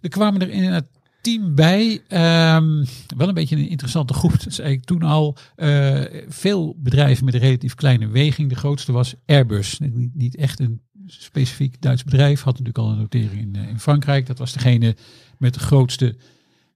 [0.00, 0.88] Er kwamen er inderdaad
[1.20, 2.02] tien bij.
[2.08, 2.84] Ehm,
[3.16, 4.42] wel een beetje een interessante groep.
[4.44, 5.36] Dat zei ik toen al.
[5.54, 8.48] Eh, veel bedrijven met een relatief kleine weging.
[8.48, 9.80] De grootste was Airbus.
[10.12, 12.42] Niet, echt een specifiek Duits bedrijf.
[12.42, 14.26] Had natuurlijk al een notering in, eh, in Frankrijk.
[14.26, 14.96] Dat was degene
[15.38, 16.16] met de grootste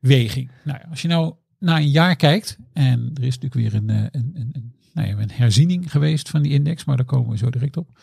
[0.00, 0.50] weging.
[0.64, 2.58] Nou ja, als je nou na een jaar kijkt.
[2.72, 6.42] En er is natuurlijk weer eh, een, een, een, nou ja, een herziening geweest van
[6.42, 6.84] die index.
[6.84, 7.98] Maar daar komen we zo direct op.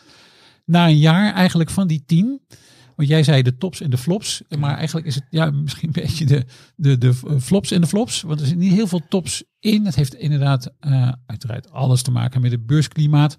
[0.64, 2.40] Na een jaar eigenlijk van die tien.
[2.96, 4.42] Want jij zei de tops en de flops.
[4.58, 6.44] Maar eigenlijk is het ja, misschien een beetje de,
[6.76, 8.22] de, de flops en de flops.
[8.22, 9.84] Want er zitten niet heel veel tops in.
[9.84, 13.38] Het heeft inderdaad eh, uiteraard alles te maken met het beursklimaat.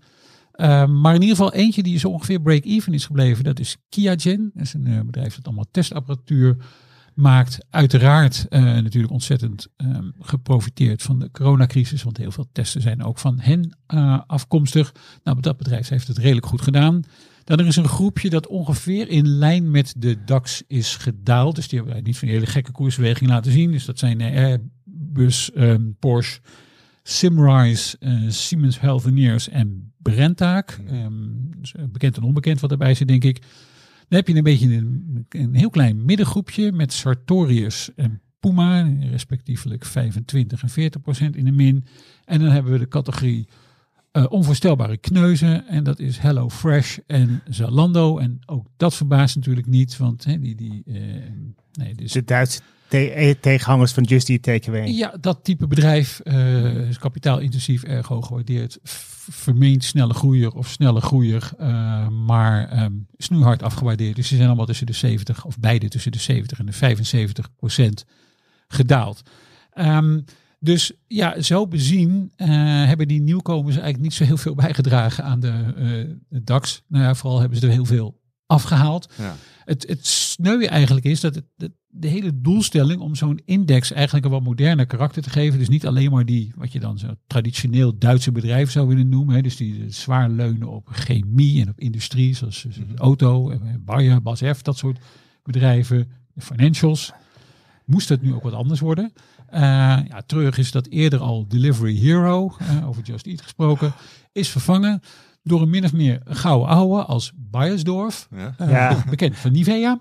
[0.55, 3.43] Uh, maar in ieder geval eentje die zo ongeveer break-even is gebleven.
[3.43, 4.51] Dat is Kiagen.
[4.53, 6.57] Dat is een uh, bedrijf dat allemaal testapparatuur
[7.13, 7.65] maakt.
[7.69, 12.03] Uiteraard natuurlijk ontzettend um, geprofiteerd van de coronacrisis.
[12.03, 13.77] Want heel veel testen zijn ook van hen
[14.27, 14.93] afkomstig.
[15.23, 17.03] Nou, dat bedrijf heeft het redelijk goed gedaan.
[17.43, 21.55] Dan er is een groepje dat ongeveer in lijn met de DAX is gedaald.
[21.55, 23.71] Dus die hebben niet van die hele gekke koersbeweging laten zien.
[23.71, 26.39] Dus dat zijn Airbus, um, Porsche,
[27.03, 30.63] Simrise, uh, Siemens Healthineers en Brenntag.
[30.91, 33.41] Um, dus bekend en onbekend wat erbij zit, denk ik.
[34.07, 39.85] Dan heb je een beetje een, een heel klein middengroepje met Sartorius en Puma, respectievelijk
[39.85, 41.85] 25 en 40 procent in de min.
[42.25, 43.47] En dan hebben we de categorie
[44.13, 45.67] uh, onvoorstelbare kneuzen.
[45.67, 48.17] En dat is Hello Fresh en Zalando.
[48.17, 50.55] En ook dat verbaast natuurlijk niet, want hè, die...
[50.55, 50.95] die uh,
[51.73, 54.87] nee, dus de Duitse te tegenhangers van Just Eat Takeaway.
[54.87, 58.79] Ja, dat type bedrijf uh, is kapitaalintensief, erg hoog gewaardeerd.
[59.29, 61.51] Vermeend snelle groeier of snelle groeier,
[62.25, 64.15] maar um, snoeihard afgewaardeerd.
[64.15, 67.55] Dus ze zijn allemaal tussen de 70 of beide tussen de 70 en de 75
[67.55, 68.05] procent
[68.67, 69.21] gedaald.
[69.75, 70.25] Um,
[70.63, 72.47] dus ja, zo bezien uh,
[72.85, 76.83] hebben die nieuwkomers eigenlijk niet zo heel veel bijgedragen aan de, uh, de DAX.
[76.87, 79.13] Nou ja, vooral hebben ze er heel veel afgehaald.
[79.17, 79.35] Ja.
[79.65, 84.25] Het, het sneuwe eigenlijk is dat het, de, de hele doelstelling om zo'n index eigenlijk
[84.25, 85.59] een wat moderner karakter te geven.
[85.59, 89.35] Dus niet alleen maar die, wat je dan zo traditioneel Duitse bedrijf zou willen noemen.
[89.35, 92.97] Hè, dus die zwaar leunen op chemie en op industrie, zoals mm -hmm.
[92.97, 94.99] auto, Bayer, BASF, dat soort
[95.43, 97.13] bedrijven, de financials.
[97.85, 99.13] Moest het nu ook wat anders worden?
[99.53, 99.59] Uh,
[100.07, 103.93] ja, terug is dat eerder al Delivery Hero, uh, over Just Eat gesproken,
[104.31, 105.01] is vervangen
[105.43, 108.53] door een min of meer gouden ouwe als Beiersdorf, Ja.
[108.57, 109.03] eh, Ja.
[109.09, 109.99] bekend van Nivea.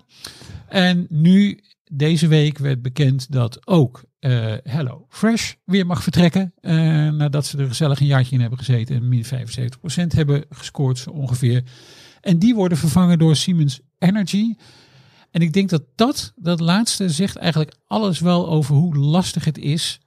[0.67, 1.59] En nu,
[1.91, 6.53] deze week, werd bekend dat ook eh Hello Fresh weer mag vertrekken.
[6.61, 6.73] eh,
[7.09, 11.09] nadat ze er gezellig een jaartje in hebben gezeten en min 75% hebben gescoord zo
[11.09, 11.63] ongeveer.
[12.21, 14.53] En die worden vervangen door Siemens Energy.
[15.33, 19.57] En ik denk dat dat, dat laatste, zegt eigenlijk alles wel over hoe lastig het
[19.57, 19.99] is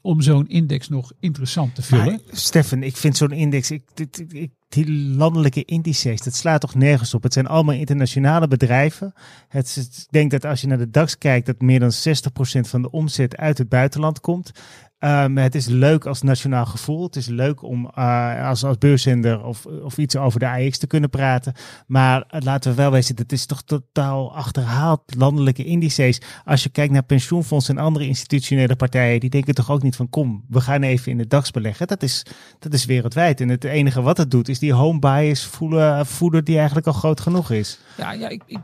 [0.00, 2.04] om zo'n index nog interessant te vullen.
[2.06, 6.74] Maar, Stefan, ik vind zo'n index, ik, dit- ik, die landelijke indices, dat slaat toch
[6.74, 7.22] nergens op.
[7.22, 9.12] Het zijn allemaal internationale bedrijven.
[9.48, 12.68] Het, is- ik denk dat als je naar de DAX kijkt, dat meer dan 60%
[12.68, 14.50] van de omzet uit het buitenland komt.
[14.98, 17.02] Ehm, het is leuk als nationaal gevoel.
[17.02, 20.86] Het is leuk om eh, als, als beurszender of, of iets over de AX te
[20.86, 21.52] kunnen praten.
[21.86, 26.20] Maar eh, laten we wel wezen, het is toch totaal achterhaald landelijke indices.
[26.44, 30.08] Als je kijkt naar pensioenfondsen en andere institutionele partijen, die denken toch ook niet van
[30.08, 31.86] kom, we gaan even in de DAX beleggen.
[31.86, 32.26] Dat is,
[32.58, 33.40] dat is wereldwijd.
[33.40, 36.92] En het enige wat het doet, is die home bias voelen, voeden die eigenlijk al
[36.92, 37.78] groot genoeg is.
[37.96, 38.60] Ja, ja ik, ik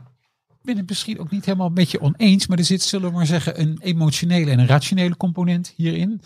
[0.61, 3.25] ben het misschien ook niet helemaal met je oneens, maar er zit, zullen we maar
[3.25, 6.21] zeggen, een emotionele en een rationele component hierin.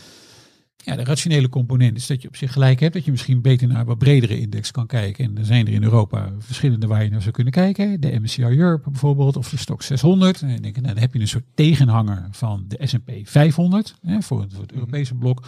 [0.77, 3.67] Ja, de rationele component is dat je op zich gelijk hebt, dat je misschien beter
[3.67, 5.25] naar een wat bredere index kan kijken.
[5.25, 8.01] En er zijn er in Europa verschillende waar je naar zou kunnen kijken.
[8.01, 10.41] De MSCI Europe bijvoorbeeld, of de Stock 600.
[10.41, 14.45] En denk, nou, dan heb je een soort tegenhanger van de S&P 500, hè, voor,
[14.49, 15.47] voor het Europese blok.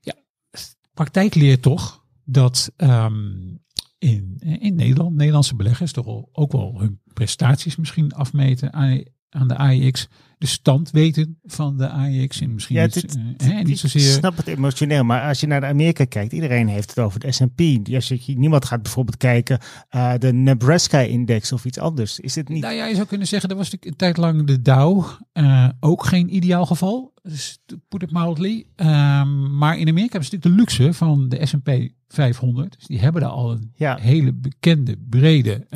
[0.00, 0.14] Ja,
[0.94, 1.99] praktijk leert toch
[2.30, 3.56] dat ehm,
[3.98, 8.72] in, in Nederland, Nederlandse beleggers toch ook wel hun prestaties misschien afmeten.
[8.72, 10.08] Aan, aan de AEX.
[10.38, 12.40] De stand weten van de AEX.
[12.40, 14.00] En misschien Ja, niet, dit- eh, hè, niet Ik zozeer...
[14.00, 17.32] snap het emotioneel, maar als je naar de Amerika kijkt, iedereen heeft het over de
[17.32, 17.60] S&P.
[17.94, 19.58] Als je, niemand gaat bijvoorbeeld kijken
[19.90, 22.20] uh, de Nebraska-index of iets anders.
[22.20, 22.62] Is het niet?
[22.62, 25.04] Nou ja, je zou kunnen zeggen, dat was natuurlijk een tijd lang de Dow.
[25.32, 27.12] eh, ook geen ideaal geval.
[27.22, 27.58] Dus
[27.88, 28.66] put it mildly.
[28.76, 30.50] Ehm, maar in Amerika hebben ze natuurlijk de
[30.82, 31.70] luxe van de S&P
[32.08, 32.74] 500.
[32.78, 33.96] Dus die hebben daar al een Ja.
[34.00, 35.66] hele bekende, brede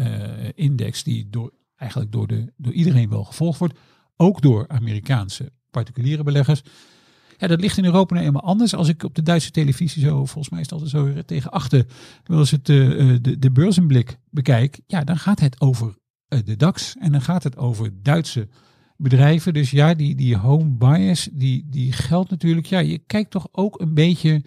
[0.54, 3.78] index die door, eigenlijk door, de, door iedereen wel gevolgd wordt.
[4.16, 6.62] Ook door Amerikaanse particuliere beleggers.
[7.38, 8.74] Ja, dat ligt in Europa nou eenmaal anders.
[8.74, 11.86] Als ik op de Duitse televisie zo, volgens mij is het altijd zo tegen achter,
[12.24, 14.80] wel het, eh, de, de beurzenblik bekijk.
[14.86, 15.96] Ja, dan gaat het over
[16.28, 18.48] eh, de DAX en dan gaat het over Duitse
[18.96, 19.54] bedrijven.
[19.54, 22.66] Dus ja, die, die home bias, die, die geldt natuurlijk.
[22.66, 24.42] Ja, je kijkt toch ook een beetje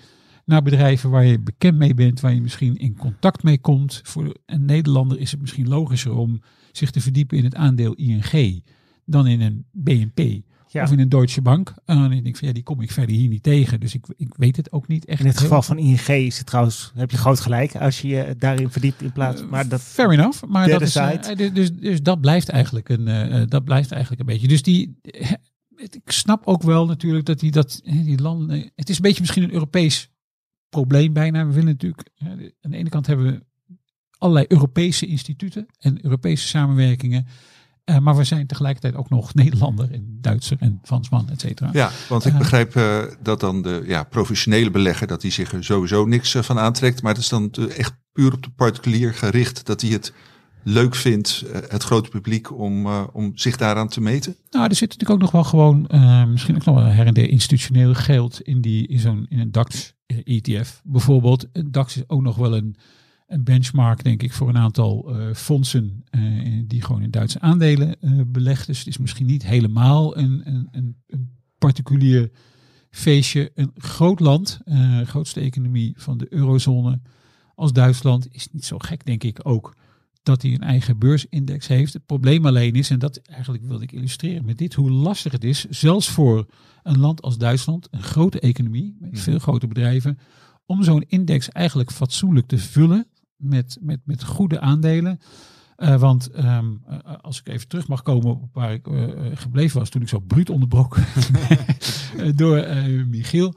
[0.48, 4.02] naar bedrijven waar je bekend mee bent, waar je misschien in contact mee komt.
[4.04, 6.42] Voor een Nederlander is het misschien logischer om
[6.72, 8.64] zich te verdiepen in het aandeel ING
[9.06, 10.46] dan in een BNP.
[10.68, 10.84] Ja.
[10.84, 11.74] Of in een Deutsche Bank.
[11.86, 13.80] En dan denk ik van ja, die kom ik verder hier niet tegen.
[13.80, 15.20] Dus ik, ik weet het ook niet echt.
[15.20, 18.36] In het geval van ING is het trouwens, heb je groot gelijk als je je
[18.38, 19.46] daarin verdiept in plaats.
[19.50, 20.44] Maar dat, Fair enough.
[20.44, 23.92] Maar dat is, eh, dus, dus, dus dat blijft eigenlijk een, eh, eh, dat blijft
[23.92, 24.48] eigenlijk een beetje.
[24.48, 25.32] Dus die, eh,
[25.78, 28.72] ik snap ook wel natuurlijk dat die dat eh, die landen.
[28.76, 30.10] Het is een beetje misschien een Europees
[30.70, 31.46] probleem bijna.
[31.48, 32.10] We willen natuurlijk
[32.62, 33.46] aan de ene kant hebben we
[34.18, 37.28] allerlei Europese instituten en Europese samenwerkingen.
[37.84, 41.70] Eh, maar we zijn tegelijkertijd ook nog Nederlander en Duitser en Fransman, et cetera.
[41.74, 42.38] Ja, want ik Eh.
[42.38, 46.60] begrijp eh, dat dan de ja, professionele belegger dat hij zich er sowieso niks van
[46.60, 47.02] aantrekt.
[47.02, 50.14] Maar het is dan echt puur op de particulier gericht dat hij het
[50.64, 54.36] leuk vindt, het grote publiek, om, om zich daaraan te meten.
[54.50, 55.88] Nou, er zit natuurlijk ook nog wel gewoon,
[56.32, 59.52] misschien ook nog wel her en der institutioneel geld in, die, in zo'n in een
[59.52, 60.82] DAX ETF.
[60.84, 62.76] Bijvoorbeeld, een DAX is ook nog wel een,
[63.28, 66.22] een benchmark, denk ik, voor een aantal eh, fondsen eh,
[66.66, 68.68] die gewoon in Duitse aandelen eh beleggen.
[68.68, 72.32] Dus het is misschien niet helemaal een, een, een, een particulier
[72.90, 73.52] feestje.
[73.56, 77.00] Een groot land, eh, grootste economie van de eurozone
[77.56, 79.76] als Duitsland, is niet zo gek, denk ik ook
[80.28, 81.94] dat hij een eigen beursindex heeft.
[81.94, 85.44] Het probleem alleen is, en dat eigenlijk wilde ik illustreren met dit, hoe lastig het
[85.44, 86.46] is, zelfs voor
[86.84, 90.20] een land als Duitsland, een grote economie met veel grote bedrijven,
[90.66, 95.20] om zo'n index eigenlijk fatsoenlijk te vullen met, met, met goede aandelen.
[95.76, 99.04] Eh, want ehm, eh, als ik even terug mag komen op waar ik eh,
[99.34, 101.06] gebleven was toen ik zo bruut onderbroken
[102.36, 102.68] door
[103.08, 103.54] Michiel,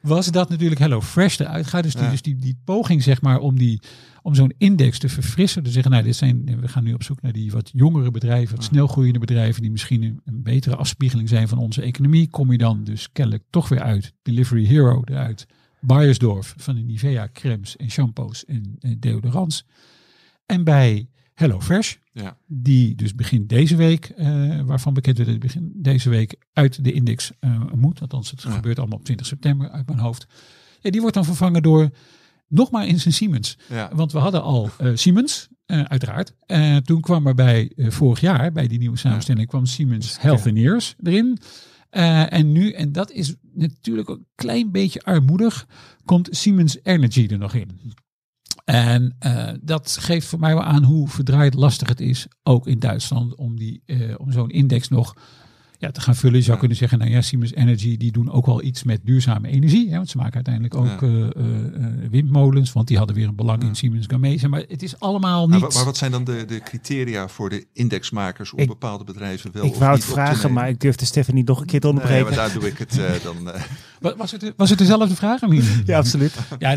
[0.00, 1.82] was dat natuurlijk Hello Fresh eruit gaat.
[1.82, 2.10] Dus die, Ja.
[2.10, 3.80] dus die, die poging zeg maar om, die,
[4.22, 5.62] om zo'n index te verfrissen.
[5.62, 8.56] Te zeggen, nou, dit zijn, we gaan nu op zoek naar die wat jongere bedrijven,
[8.56, 12.28] wat snel groeiende bedrijven, die misschien een, een betere afspiegeling zijn van onze economie.
[12.30, 14.12] Kom je dan dus kennelijk toch weer uit.
[14.22, 15.46] Delivery Hero eruit.
[15.80, 19.64] Bayersdorf van de Nivea crèmes en shampoos en, en deodorants.
[20.46, 22.36] En bij Hello Fresh, Ja.
[22.46, 26.84] die dus begin deze week, eh, waarvan bekend werd dat het begin deze week uit
[26.84, 28.00] de index eh, moet.
[28.00, 28.50] Althans, het Ja.
[28.50, 30.26] gebeurt allemaal op 20 september uit mijn hoofd.
[30.80, 31.90] Ja, die wordt dan vervangen door
[32.52, 33.58] nog maar eens een Siemens.
[33.68, 33.90] Ja.
[33.94, 36.34] Want we hadden al eh, Siemens, eh, uiteraard.
[36.46, 41.38] Eh, toen kwam er bij vorig jaar, bij die nieuwe samenstelling, kwam Siemens Healthineers erin.
[41.92, 45.66] Eh, en nu, en dat is natuurlijk ook een klein beetje armoedig,
[46.04, 47.80] komt Siemens Energy er nog in.
[48.64, 52.78] En uh, dat geeft voor mij wel aan hoe verdraaid lastig het is, ook in
[52.78, 55.16] Duitsland, om, die, uh, om zo'n index nog
[55.82, 56.38] ja, te gaan vullen.
[56.38, 59.48] Je zou kunnen zeggen, nou ja, Siemens Energy die doen ook wel iets met duurzame
[59.48, 59.90] energie.
[59.90, 61.06] Hè, want ze maken uiteindelijk ook ja.
[61.08, 64.48] uh, uh, windmolens, want die hadden weer een belang in Siemens Gamesa.
[64.48, 65.60] Maar het is allemaal niet...
[65.60, 69.52] Maar, maar wat zijn dan de, de criteria voor de indexmakers om ik, bepaalde bedrijven
[69.52, 72.24] wel Ik wou het vragen, maar ik durfde Stefan niet nog een keer te onderbreken.
[72.24, 73.36] Nee, maar daar doe ik het uh, dan...
[74.16, 75.40] Was het, was het dezelfde vraag?
[75.86, 76.34] ja, absoluut.
[76.58, 76.74] Ja,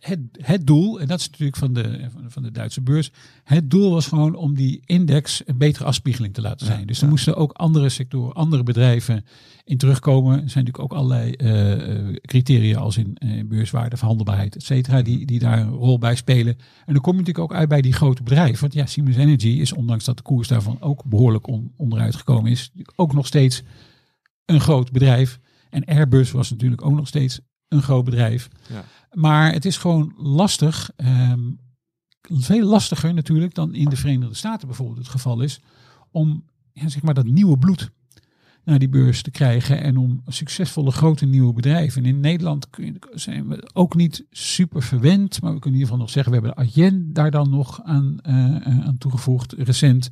[0.00, 3.10] het, het doel, en dat is natuurlijk van de, van de Duitse beurs,
[3.44, 6.86] het doel was gewoon om die index een betere afspiegeling te laten zijn.
[6.86, 9.24] dus er moesten ook andere sectoren, andere bedrijven
[9.64, 10.32] in terugkomen.
[10.32, 15.26] Er zijn natuurlijk ook allerlei uh, criteria als in uh, beurswaarde, verhandelbaarheid, et cetera, die,
[15.26, 16.56] die daar een rol bij spelen.
[16.86, 18.60] En dan kom je natuurlijk ook uit bij die grote bedrijven.
[18.60, 22.50] Want ja, Siemens Energy is, ondanks dat de koers daarvan ook behoorlijk on, onderuit gekomen
[22.50, 23.62] is, ook nog steeds
[24.44, 25.40] een groot bedrijf.
[25.74, 28.48] En Airbus was natuurlijk ook nog steeds een groot bedrijf.
[28.68, 28.84] Ja.
[29.12, 31.58] Maar het is gewoon lastig, um,
[32.20, 35.60] veel lastiger natuurlijk dan in de Verenigde Staten bijvoorbeeld het geval is,
[36.10, 37.90] om ja, zeg maar dat nieuwe bloed
[38.64, 42.02] naar die beurs te krijgen en om succesvolle grote nieuwe bedrijven.
[42.02, 42.66] En in Nederland
[43.10, 46.38] zijn we ook niet super verwend, maar we kunnen in ieder geval nog zeggen, we
[46.38, 50.10] hebben de Adyen daar dan nog aan, uh, aan toegevoegd recent.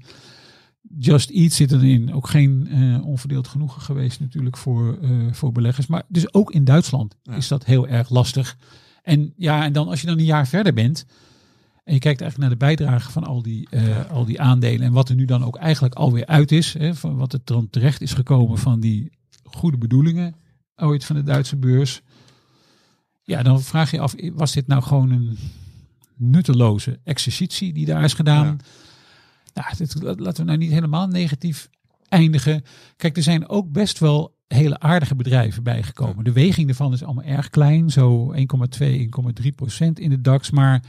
[0.99, 2.15] Just Eat zit erin.
[2.15, 5.87] Ook geen uh, onverdeeld genoegen geweest natuurlijk voor, uh, voor beleggers.
[5.87, 7.35] Maar dus ook in Duitsland ja.
[7.35, 8.57] is dat heel erg lastig.
[9.03, 11.07] En ja, en dan als je dan een jaar verder bent.
[11.85, 14.87] En je kijkt eigenlijk naar de bijdrage van al die, uh, al die aandelen.
[14.87, 16.73] En wat er nu dan ook eigenlijk alweer uit is.
[16.73, 19.13] Hè, van wat er dan terecht is gekomen van die
[19.45, 20.35] goede bedoelingen
[20.77, 22.03] ooit van de Duitse beurs.
[23.23, 25.39] Ja, dan vraag je af, was dit nou gewoon een
[26.17, 28.47] nutteloze exercitie die daar is gedaan?
[28.47, 28.57] Ja.
[29.55, 31.69] Nou, dit, laten we nou niet helemaal negatief
[32.09, 32.63] eindigen.
[32.97, 36.25] Kijk, er zijn ook best wel hele aardige bedrijven bijgekomen.
[36.25, 38.39] De weging ervan is allemaal erg klein, zo 1,2,
[39.43, 40.51] 1,3 procent in de DAX.
[40.51, 40.83] Maar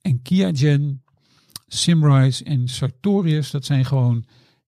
[0.00, 1.02] en Kiagen,
[1.66, 4.24] Simrise en Sartorius, dat zijn gewoon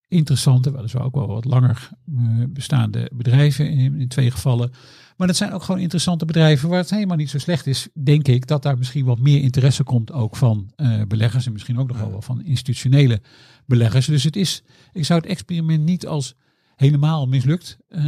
[0.09, 4.73] interessante, weliswaar ook wel wat langer uh, bestaande bedrijven in, in twee gevallen.
[5.21, 8.29] Maar dat zijn ook gewoon interessante bedrijven waar het helemaal niet zo slecht is, denk
[8.29, 11.89] ik, dat daar misschien wat meer interesse komt ook van uh, beleggers en misschien ook
[11.89, 13.21] nog wel van institutionele
[13.67, 14.07] beleggers.
[14.07, 14.63] Dus het is,
[14.93, 16.35] ik zou het experiment niet als
[16.77, 18.03] helemaal mislukt uh,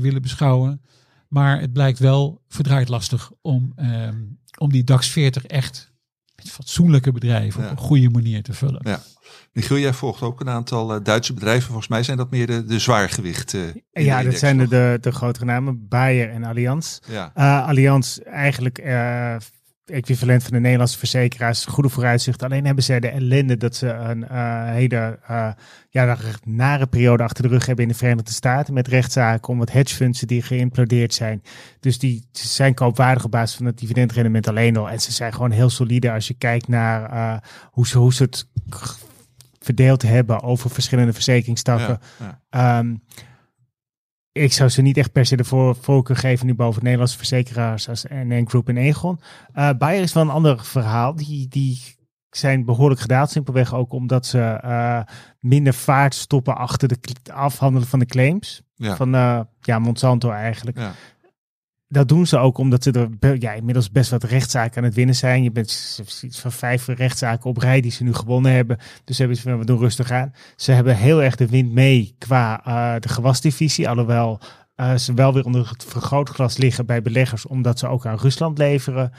[0.00, 0.80] willen beschouwen.
[1.28, 5.92] Maar het blijkt wel verdraaid lastig om, um, om die DAX 40 echt
[6.36, 7.70] met fatsoenlijke bedrijven ja.
[7.70, 8.80] op een goede manier te vullen.
[8.84, 9.00] Ja.
[9.52, 11.66] Michiel, jij volgt ook een aantal uh, Duitse bedrijven.
[11.66, 13.82] Volgens mij zijn dat meer de, de zwaargewichten.
[13.92, 15.88] Uh, ja, dat zijn de, de, de grotere namen.
[15.88, 16.98] Bayer en Allianz.
[17.06, 17.32] Ja.
[17.36, 18.78] Uh, Allianz eigenlijk
[19.86, 21.64] equivalent van de Nederlandse verzekeraars.
[21.64, 22.42] Goede vooruitzicht.
[22.42, 24.24] Alleen hebben zij de ellende dat ze een
[24.72, 25.18] hele
[25.90, 28.74] ja, nare periode achter de rug hebben in de Verenigde Staten.
[28.74, 31.42] Met rechtszaken om wat hedgefundsen die geïmplodeerd zijn.
[31.80, 34.90] Dus die zijn koopwaardig op basis van het dividendrendement alleen al.
[34.90, 38.48] En ze zijn gewoon heel solide als je kijkt naar hoe, ze, hoe ze het
[39.58, 41.98] verdeeld hebben over verschillende verzekeringstakken.
[42.18, 42.78] Ja, ja.
[42.78, 43.02] Um,
[44.36, 47.88] ik zou ze niet echt per se de voor, voorkeur geven nu boven Nederlandse verzekeraars
[47.88, 49.20] als NN Group en Egon.
[49.54, 51.14] Uh, Bayer is wel een ander verhaal.
[51.14, 51.96] Die, die
[52.30, 55.00] zijn behoorlijk gedaald, simpelweg ook omdat ze uh,
[55.40, 56.98] minder vaart stoppen achter de
[57.32, 58.62] afhandelen van de claims.
[58.74, 58.96] Ja.
[58.96, 60.78] Van uh, ja, Monsanto eigenlijk.
[61.88, 65.14] Dat doen ze ook omdat ze er ja, inmiddels best wat rechtszaken aan het winnen
[65.14, 65.42] zijn.
[65.42, 68.78] Je bent iets van vijf rechtszaken op rij die ze nu gewonnen hebben.
[69.04, 70.32] Dus hebben ze we doen rustig aan.
[70.56, 73.88] Ze hebben heel erg de wind mee qua uh, de gewasdivisie.
[73.88, 74.40] Alhoewel
[74.76, 78.58] uh, ze wel weer onder het vergrootglas liggen bij beleggers, omdat ze ook aan Rusland
[78.58, 79.12] leveren.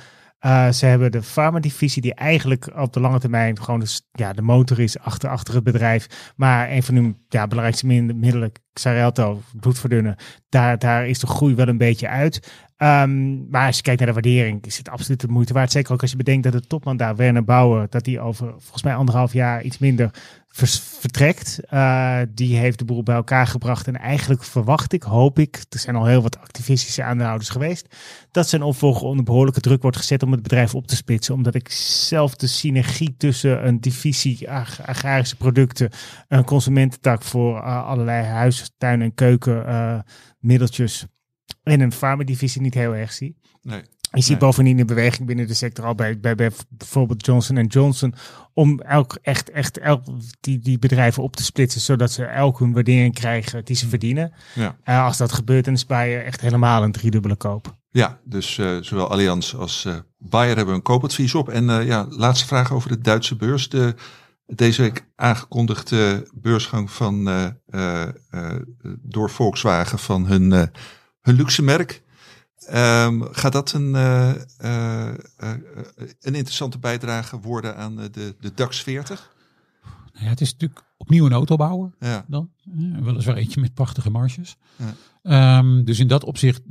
[0.46, 4.80] Uh, ze hebben de farmadivisie die eigenlijk op de lange termijn gewoon ja, de motor
[4.80, 6.34] is achter, achter het bedrijf.
[6.36, 10.16] Maar een van hun ja, belangrijkste middelen, Xarelto, bloedverdunnen,
[10.50, 12.52] daar, daar is de groei wel een beetje uit.
[12.78, 15.72] Um, maar als je kijkt naar de waardering, is het absoluut de moeite waard.
[15.72, 18.84] Zeker ook als je bedenkt dat de topman daar, Werner Bauer, dat die over volgens
[18.84, 20.12] mij anderhalf jaar iets minder
[20.48, 21.60] vertrekt.
[21.74, 23.88] Uh, die heeft de boel bij elkaar gebracht.
[23.88, 27.96] En eigenlijk verwacht ik, hoop ik, er zijn al heel wat activistische aandeelhouders geweest,
[28.32, 31.34] dat zijn opvolger onder behoorlijke druk wordt gezet om het bedrijf op te splitsen.
[31.34, 35.90] Omdat ik zelf de synergie tussen een divisie ag agrarische producten,
[36.28, 40.00] een consumententak voor uh, allerlei huis, tuin en keuken uh,
[40.40, 41.06] middeltjes
[41.64, 43.38] en een farmadivisie niet heel erg zie.
[43.62, 43.82] Nee.
[44.12, 44.39] Je ziet Nee.
[44.39, 48.14] bovendien de beweging binnen de sector al bij, bij, bij bijvoorbeeld Johnson Johnson
[48.54, 50.04] om elk echt, echt elk,
[50.39, 54.34] die, die bedrijven op te splitsen, zodat ze elk hun waardering krijgen die ze verdienen.
[54.56, 54.76] Ja.
[54.86, 57.76] Uh, als dat gebeurt, dan is Bayer echt helemaal een driedubbele koop.
[57.89, 61.50] Ja, dus uh, zowel Allianz als uh, Bayer hebben een koopadvies op.
[61.50, 63.70] En ja, laatste vraag over de Duitse beurs.
[63.70, 63.95] De
[64.45, 67.30] deze week aangekondigde beursgang van
[69.02, 70.72] door Volkswagen van hun,
[71.28, 72.02] hun luxe merk.
[72.68, 75.08] Ehm, gaat dat een, eh, eh,
[75.38, 75.54] eh,
[76.22, 79.36] een interessante bijdrage worden aan de, de DAX 40?
[80.14, 82.26] Nou ja, het is natuurlijk opnieuw een autobouwer Ja.
[82.28, 82.50] dan.
[83.02, 84.58] Weliswaar eentje met prachtige marges.
[84.76, 84.94] Ja.
[85.24, 86.62] Ehm, dus in dat opzicht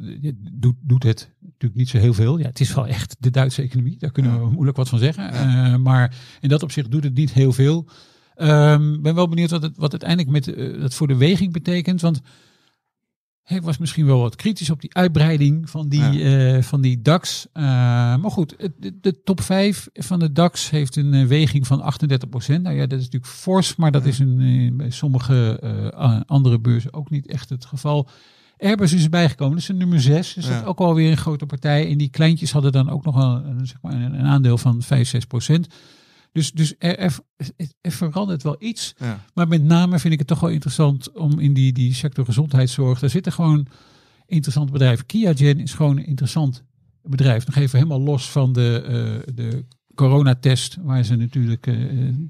[0.52, 2.38] doet, doet het natuurlijk niet zo heel veel.
[2.38, 3.98] Ja, het is wel echt de Duitse economie.
[3.98, 5.82] Daar kunnen we moeilijk wat van zeggen.
[5.82, 7.88] Maar in dat opzicht doet het niet heel veel.
[8.34, 12.00] Ehm ben wel benieuwd wat het wat uiteindelijk met dat voor de weging betekent.
[12.00, 12.20] Want
[13.54, 17.46] ik was misschien wel wat kritisch op die uitbreiding van die, eh, van die DAX.
[17.52, 17.62] Eh,
[18.16, 22.62] maar goed, de, de top 5 van de DAX heeft een eh, weging van 38%.
[22.62, 25.60] Nou ja, dat is natuurlijk fors, maar dat is een, bij sommige
[26.26, 28.08] andere beurzen ook niet echt het geval.
[28.58, 30.34] Airbus is erbij gekomen, dat is een nummer 6.
[30.34, 31.90] Dus dat is ook alweer een grote partij.
[31.90, 34.82] En die kleintjes hadden dan ook nog een, een, zeg maar een, een aandeel van
[34.82, 35.12] 5,
[35.50, 35.60] 6%.
[36.36, 37.18] Dus, dus er, er,
[37.80, 38.94] er verandert wel iets.
[38.98, 39.24] Ja.
[39.34, 42.98] Maar met name vind ik het toch wel interessant om in die, die sector gezondheidszorg.
[42.98, 43.66] Daar zitten gewoon
[44.26, 45.06] interessante bedrijven.
[45.06, 46.64] Kiagen is gewoon een interessant
[47.02, 47.46] bedrijf.
[47.46, 49.64] Nog even helemaal los van de, eh, de
[49.94, 50.76] coronatest.
[50.82, 51.74] Waar ze natuurlijk eh,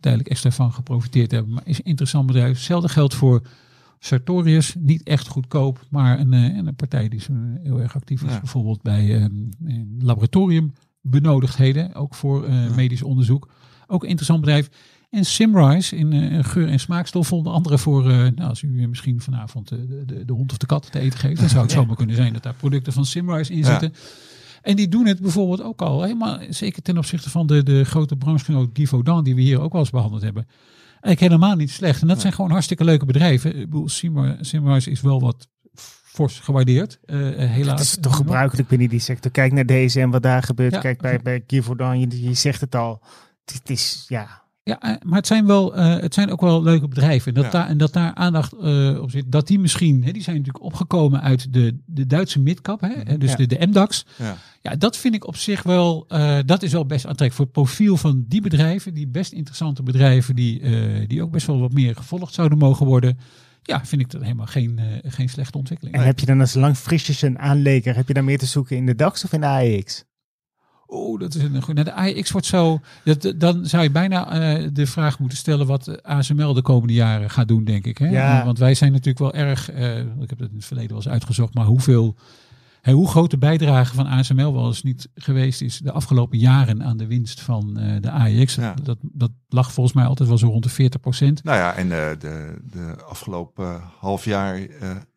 [0.00, 1.52] tijdelijk extra van geprofiteerd hebben.
[1.52, 2.56] Maar is een interessant bedrijf.
[2.56, 3.42] Hetzelfde geldt voor
[3.98, 4.74] Sartorius.
[4.78, 5.86] Niet echt goedkoop.
[5.90, 7.22] Maar een, eh, een partij die
[7.62, 8.32] heel erg actief is.
[8.32, 8.38] Ja.
[8.38, 9.22] Bijvoorbeeld bij eh,
[9.64, 11.94] een laboratoriumbenodigdheden.
[11.94, 13.48] Ook voor medisch onderzoek.
[13.86, 14.68] Ook een interessant bedrijf.
[15.10, 17.32] En Simrise in eh, geur- en smaakstof.
[17.32, 20.58] Onder andere voor, eh, nou, als u misschien vanavond eh, de, de, de hond of
[20.58, 21.40] de kat te eten geeft.
[21.40, 23.64] Dan zou het zomaar kunnen zijn dat daar producten van Simrise in Ja.
[23.64, 23.92] zitten.
[24.62, 26.02] En die doen het bijvoorbeeld ook al.
[26.02, 29.24] Helemaal, zeker ten opzichte van de, de grote branchegenoot Givaudan.
[29.24, 30.46] Die we hier ook wel eens behandeld hebben.
[31.00, 32.02] Eigenlijk helemaal niet slecht.
[32.02, 33.50] En dat zijn gewoon hartstikke leuke bedrijven.
[33.58, 35.48] Ik bedoel, Simri- Simrise is wel wat
[36.04, 36.98] fors gewaardeerd.
[37.04, 37.80] eh, eh, helaas.
[37.80, 39.30] Is toch gebruikelijk binnen die sector.
[39.30, 40.72] Kijk naar deze en wat daar gebeurt.
[40.74, 40.80] Ja.
[40.80, 43.02] Kijk bij, bij Givaudan, je, je zegt het al.
[43.52, 46.88] Het, is, ja, Ja, eh, maar het zijn, wel, eh, het zijn ook wel leuke
[46.88, 47.34] bedrijven.
[47.34, 47.58] En dat, Ja.
[47.58, 49.24] daar, en dat daar aandacht eh, op zit.
[49.32, 52.80] Dat die misschien, hè, die zijn natuurlijk opgekomen uit de, de Duitse midcap.
[52.80, 53.36] Hè, eh, dus Ja.
[53.36, 54.06] de, de MDAX.
[54.18, 54.36] Ja.
[54.62, 57.34] Ja, dat vind ik op zich wel, eh, dat is wel best aantrekkelijk.
[57.34, 61.46] Voor het profiel van die bedrijven, die best interessante bedrijven, die, eh, die ook best
[61.46, 63.18] wel wat meer gevolgd zouden mogen worden.
[63.62, 65.96] Ja, vind ik dat helemaal geen, eh, geen slechte ontwikkeling.
[65.96, 68.86] En heb je dan als langfristig een aanleker, heb je daar meer te zoeken in
[68.86, 70.04] de DAX of in de AEX?
[70.88, 71.82] Oeh, dat is een goede.
[71.82, 72.80] Nou, de AX wordt zo.
[73.04, 77.30] Dat, dan zou je bijna eh, de vraag moeten stellen wat ASML de komende jaren
[77.30, 77.98] gaat doen, denk ik.
[77.98, 78.08] Hè?
[78.08, 78.44] Ja.
[78.44, 79.70] Want wij zijn natuurlijk wel erg.
[79.70, 82.16] eh, ik heb het in het verleden wel eens uitgezocht, maar hoeveel.
[82.82, 86.82] hè, hoe groot de bijdrage van ASML wel eens niet geweest is de afgelopen jaren
[86.84, 88.54] aan de winst van eh, de AEX.
[88.54, 88.74] Ja.
[88.82, 91.44] Dat, dat lag volgens mij altijd wel zo rond de 40 procent.
[91.44, 92.16] Nou ja, en de,
[92.70, 94.60] de afgelopen half jaar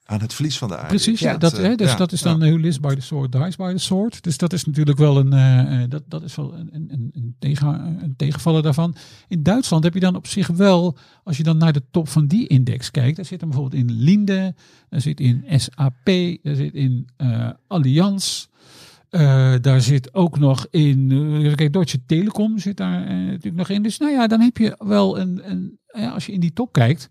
[0.10, 0.88] aan het verlies van de AEX.
[0.88, 2.46] Precies, ja, Dat, eh, hè, dus ja, dat is dan ja.
[2.46, 4.24] who lives by the sword dies by the sword.
[4.24, 7.36] Dus dat is natuurlijk wel een, eh, eh, dat, dat is wel een, een, een,
[7.40, 7.68] tegen,
[8.04, 8.96] een tegenvaller daarvan.
[9.28, 12.28] In Duitsland heb je dan op zich wel, als je dan naar de top van
[12.28, 14.56] die index kijkt, daar zit er bijvoorbeeld in Linde,
[14.90, 16.06] daar zit in SAP,
[16.44, 18.48] daar zit in eh Allianz.
[19.10, 21.12] eh, daar zit ook nog in,
[21.44, 23.84] eh, kijk, Deutsche Telekom zit daar eh, natuurlijk nog in.
[23.84, 26.72] Dus nou ja, dan heb je wel een, een ja, als je in die top
[26.74, 27.10] kijkt,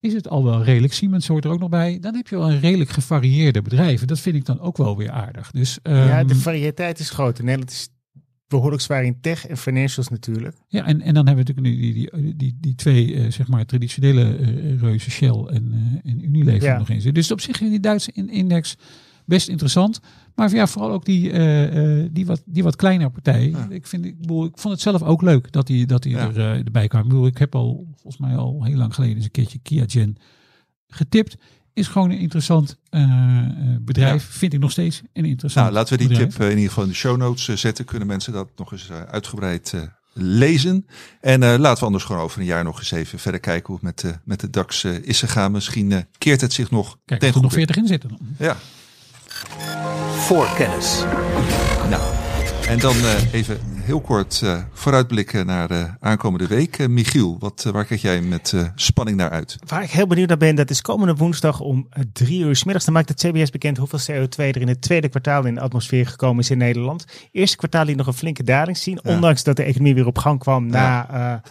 [0.00, 0.92] is het al wel redelijk.
[0.92, 1.98] Siemens hoort er ook nog bij.
[2.00, 4.06] Dan heb je wel een redelijk gevarieerde bedrijven.
[4.06, 5.50] Dat vind ik dan ook wel weer aardig.
[5.50, 7.38] Dus ja, ehm, de variëteit is groot.
[7.38, 7.88] In Nederland is
[8.48, 10.56] behoorlijk zwaar in tech en financials natuurlijk.
[10.68, 13.48] Ja, en, en dan hebben we natuurlijk nu die, die, die, die twee eh, zeg
[13.48, 15.72] maar traditionele eh, reuzen Shell en,
[16.04, 16.72] eh, en Unilever Ja.
[16.72, 17.14] er nog in zitten.
[17.14, 18.76] Dus op zich is die Duitse in- index
[19.28, 20.00] best interessant.
[20.34, 23.50] Maar ja, vooral ook die, eh, eh, die, wat, die wat kleinere partijen.
[23.50, 23.66] Ja.
[23.70, 26.28] Ik, vind, ik, bedoel, ik vond het zelf ook leuk dat die, dat die Ja.
[26.28, 27.02] er, eh, erbij kwam.
[27.02, 29.84] Ik, bedoel, ik heb al volgens mij al heel lang geleden eens een keertje Kia
[29.86, 30.16] Gen
[30.88, 31.36] getipt.
[31.72, 32.78] Is gewoon een interessant
[33.80, 34.24] bedrijf.
[34.24, 36.32] Vind ik nog steeds een interessant Nou, laten we die bedrijf.
[36.32, 37.84] tip in ieder geval in de show notes zetten.
[37.84, 39.74] Kunnen mensen dat nog eens uitgebreid
[40.12, 40.86] lezen.
[41.20, 43.84] En laten we anders gewoon over een jaar nog eens even verder kijken hoe het
[43.84, 45.52] met, de met de DAX is gegaan.
[45.52, 47.54] Misschien keert het zich nog Kijk, er nog goede.
[47.54, 48.08] 40 in zitten.
[48.08, 48.18] Dan.
[48.38, 48.56] Ja,
[50.16, 51.04] Voorkennis.
[51.90, 52.02] nou.
[52.68, 56.78] En dan eh, even heel kort eh, vooruitblikken naar de aankomende week.
[56.78, 59.56] Eh, Michiel, wat, eh, waar kijk jij met eh, spanning naar uit?
[59.66, 62.64] Waar ik heel benieuwd naar ben, dat is komende woensdag om eh, drie uur 's
[62.64, 62.84] middags.
[62.84, 66.06] Dan maakt het CBS bekend hoeveel CO2 er in het tweede kwartaal in de atmosfeer
[66.06, 67.04] gekomen is in Nederland.
[67.32, 69.10] Eerste kwartaal liet nog een flinke daling zien, Ja.
[69.14, 71.50] ondanks dat de economie weer op gang kwam na eh,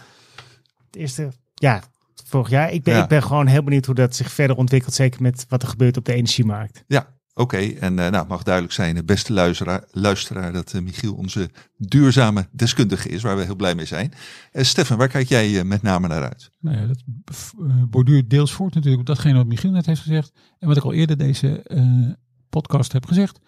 [0.86, 1.82] het eerste, ja,
[2.26, 2.72] vorig jaar.
[2.72, 3.02] Ik ben, Ja.
[3.02, 5.96] ik ben gewoon heel benieuwd hoe dat zich verder ontwikkelt, zeker met wat er gebeurt
[5.96, 6.84] op de energiemarkt.
[6.86, 7.06] Ja,
[7.38, 7.56] oké.
[7.56, 11.50] En eh, nou, het mag duidelijk zijn, de beste luisteraar, luisteraar dat eh, Michiel onze
[11.76, 14.12] duurzame deskundige is, waar we heel blij mee zijn.
[14.52, 16.50] Eh Stefan, waar kijk jij eh, met name naar uit?
[16.60, 20.32] Nou ja, dat eh, borduurt deels voort natuurlijk op datgene wat Michiel net heeft gezegd.
[20.58, 22.10] En wat ik al eerder deze eh,
[22.48, 23.38] podcast heb gezegd.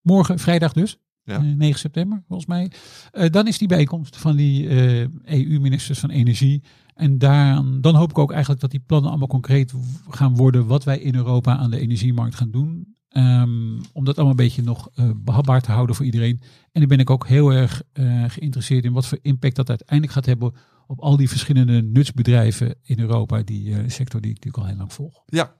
[0.00, 1.34] Morgen, vrijdag dus, Ja.
[1.36, 2.70] eh, 9 september volgens mij.
[3.10, 6.62] Eh, dan is die bijeenkomst van die eh, EU-ministers van Energie.
[6.94, 9.72] En daar, dan hoop ik ook eigenlijk dat die plannen allemaal concreet
[10.08, 12.91] gaan worden wat wij in Europa aan de energiemarkt gaan doen.
[13.12, 16.40] Ehm, om dat allemaal een beetje nog uh, behapbaar te houden voor iedereen.
[16.72, 20.12] En dan ben ik ook heel erg uh, geïnteresseerd in wat voor impact dat uiteindelijk
[20.12, 20.54] gaat hebben
[20.86, 24.78] op al die verschillende nutsbedrijven in Europa, die uh, sector die ik natuurlijk al heel
[24.78, 25.22] lang volg.
[25.26, 25.54] Ja,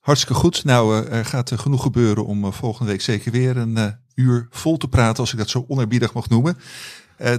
[0.00, 0.64] hartstikke goed.
[0.64, 5.20] Nou, er gaat genoeg gebeuren om volgende week zeker weer een uur vol te praten,
[5.20, 6.56] als ik dat zo onerbiedig mag noemen.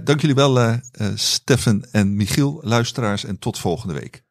[0.03, 0.80] dank jullie wel,
[1.16, 4.24] Steffen en Michiel, luisteraars, en tot volgende week.